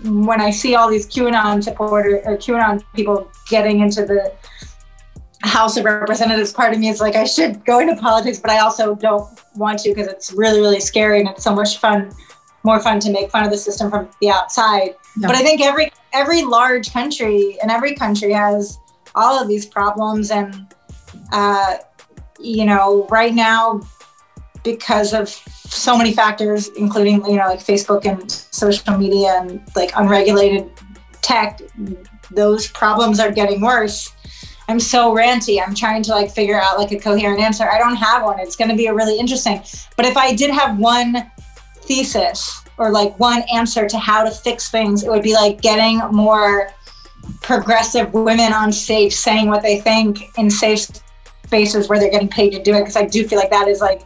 [0.04, 4.30] when i see all these qanon supporters or qanon people getting into the
[5.42, 8.58] House of Representatives part of me is like I should go into politics, but I
[8.58, 12.10] also don't want to because it's really, really scary and it's so much fun,
[12.62, 14.96] more fun to make fun of the system from the outside.
[15.18, 15.28] Yeah.
[15.28, 18.78] But I think every every large country and every country has
[19.14, 20.74] all of these problems, and
[21.32, 21.76] uh,
[22.40, 23.80] you know, right now
[24.66, 29.92] because of so many factors, including you know like Facebook and social media and like
[29.96, 30.70] unregulated
[31.22, 31.60] tech,
[32.30, 34.12] those problems are getting worse.
[34.68, 35.62] I'm so ranty.
[35.64, 37.70] I'm trying to like figure out like a coherent answer.
[37.70, 38.40] I don't have one.
[38.40, 39.62] It's going to be a really interesting.
[39.96, 41.30] But if I did have one
[41.82, 45.98] thesis or like one answer to how to fix things, it would be like getting
[46.10, 46.70] more
[47.42, 50.88] progressive women on stage saying what they think in safe
[51.44, 52.80] spaces where they're getting paid to do it.
[52.80, 54.02] Because I do feel like that is like,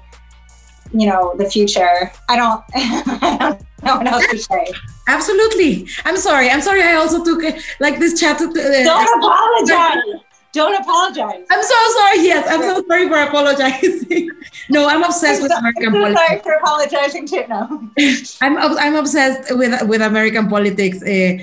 [0.92, 2.12] you know, the future.
[2.28, 4.72] I don't, I don't know what else to say.
[5.08, 5.88] Absolutely.
[6.04, 6.50] I'm sorry.
[6.50, 6.82] I'm sorry.
[6.82, 7.42] I also took
[7.80, 8.38] like this chat.
[8.38, 10.22] To, uh, Don't apologize.
[10.53, 11.44] Don't apologize.
[11.48, 12.24] I'm so sorry.
[12.24, 14.30] Yes, I'm so sorry for apologizing.
[14.68, 16.26] no, I'm obsessed with American I'm so politics.
[16.26, 17.44] sorry for apologizing too.
[17.48, 17.90] No.
[18.40, 21.03] I'm I'm obsessed with with American politics.
[21.03, 21.38] Uh,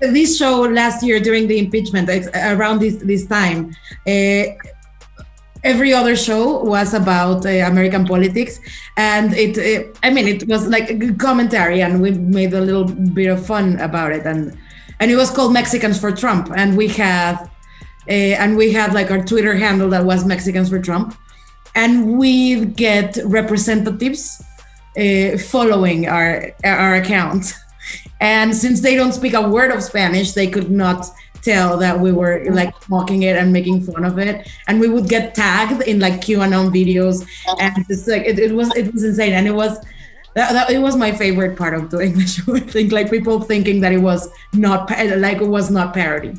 [0.00, 3.72] this show last year during the impeachment, it's around this this time,
[4.08, 4.44] uh,
[5.64, 8.58] every other show was about uh, American politics,
[8.96, 12.60] and it, uh, I mean it was like a good commentary, and we made a
[12.60, 14.58] little bit of fun about it, and
[14.98, 17.48] and it was called Mexicans for Trump, and we had.
[18.08, 21.16] Uh, and we had like our Twitter handle that was Mexicans for Trump,
[21.74, 24.42] and we get representatives
[24.98, 27.54] uh, following our our account.
[28.20, 31.06] And since they don't speak a word of Spanish, they could not
[31.42, 34.48] tell that we were like mocking it and making fun of it.
[34.68, 37.26] And we would get tagged in like QAnon videos,
[37.60, 39.32] and it's like it, it was it was insane.
[39.32, 39.78] And it was
[40.34, 42.54] that, that it was my favorite part of doing the show.
[42.54, 46.34] I think like people thinking that it was not like it was not parody.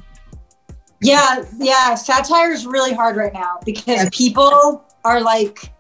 [1.03, 1.95] Yeah, yeah.
[1.95, 5.71] Satire is really hard right now because people are like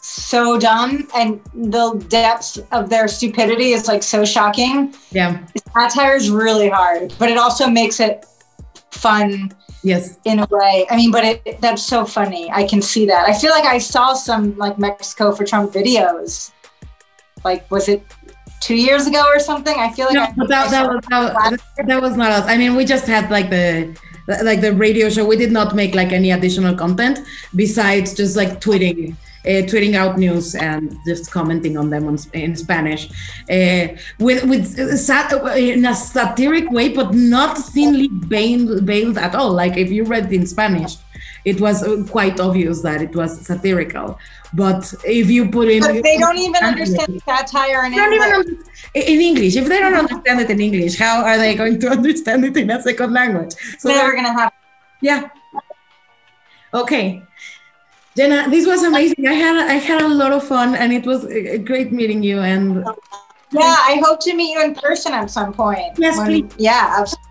[0.00, 4.94] so dumb and the depths of their stupidity is like so shocking.
[5.10, 5.44] Yeah.
[5.74, 8.24] Satire is really hard, but it also makes it
[8.90, 9.52] fun
[9.82, 10.18] Yes.
[10.24, 10.86] in a way.
[10.90, 12.50] I mean, but it that's so funny.
[12.50, 13.28] I can see that.
[13.28, 16.50] I feel like I saw some like Mexico for Trump videos.
[17.44, 18.02] Like, was it
[18.60, 19.76] two years ago or something?
[19.78, 22.44] I feel like No, I, that, that, was, that, was, that was not us.
[22.46, 23.96] I mean, we just had like the
[24.42, 25.24] like the radio show.
[25.26, 27.20] We did not make like any additional content
[27.54, 29.16] besides just like tweeting.
[29.46, 33.08] Uh, tweeting out news and just commenting on them on, in Spanish,
[33.48, 33.86] uh,
[34.18, 39.52] with with uh, sat- in a satiric way, but not thinly veiled, veiled at all.
[39.52, 40.96] Like if you read in Spanish,
[41.44, 44.18] it was uh, quite obvious that it was satirical.
[44.56, 48.58] But if you put in, but they don't even understand satire even English.
[48.94, 49.54] in English.
[49.56, 52.70] If they don't understand it in English, how are they going to understand it in
[52.70, 53.52] a second language?
[53.78, 54.58] So Never gonna happen.
[55.02, 55.28] yeah.
[56.72, 57.22] Okay.
[58.16, 59.26] Jena, this was amazing.
[59.28, 62.38] I had I had a lot of fun, and it was uh, great meeting you.
[62.40, 62.82] And
[63.52, 65.98] Yeah, I hope to meet you in person at some point.
[65.98, 66.54] Yes, When- please.
[66.56, 67.28] Yeah, absolutely.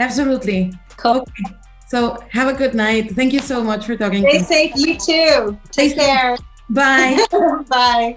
[0.00, 0.60] absolutely.
[0.96, 1.20] cool.
[1.22, 1.54] Okay.
[1.88, 3.12] So have a good night.
[3.12, 4.22] Thank you so much for talking.
[4.22, 5.58] to Stay safe, you too.
[5.70, 6.38] Stay Take safe.
[6.70, 7.24] Bye.
[7.68, 8.16] Bye.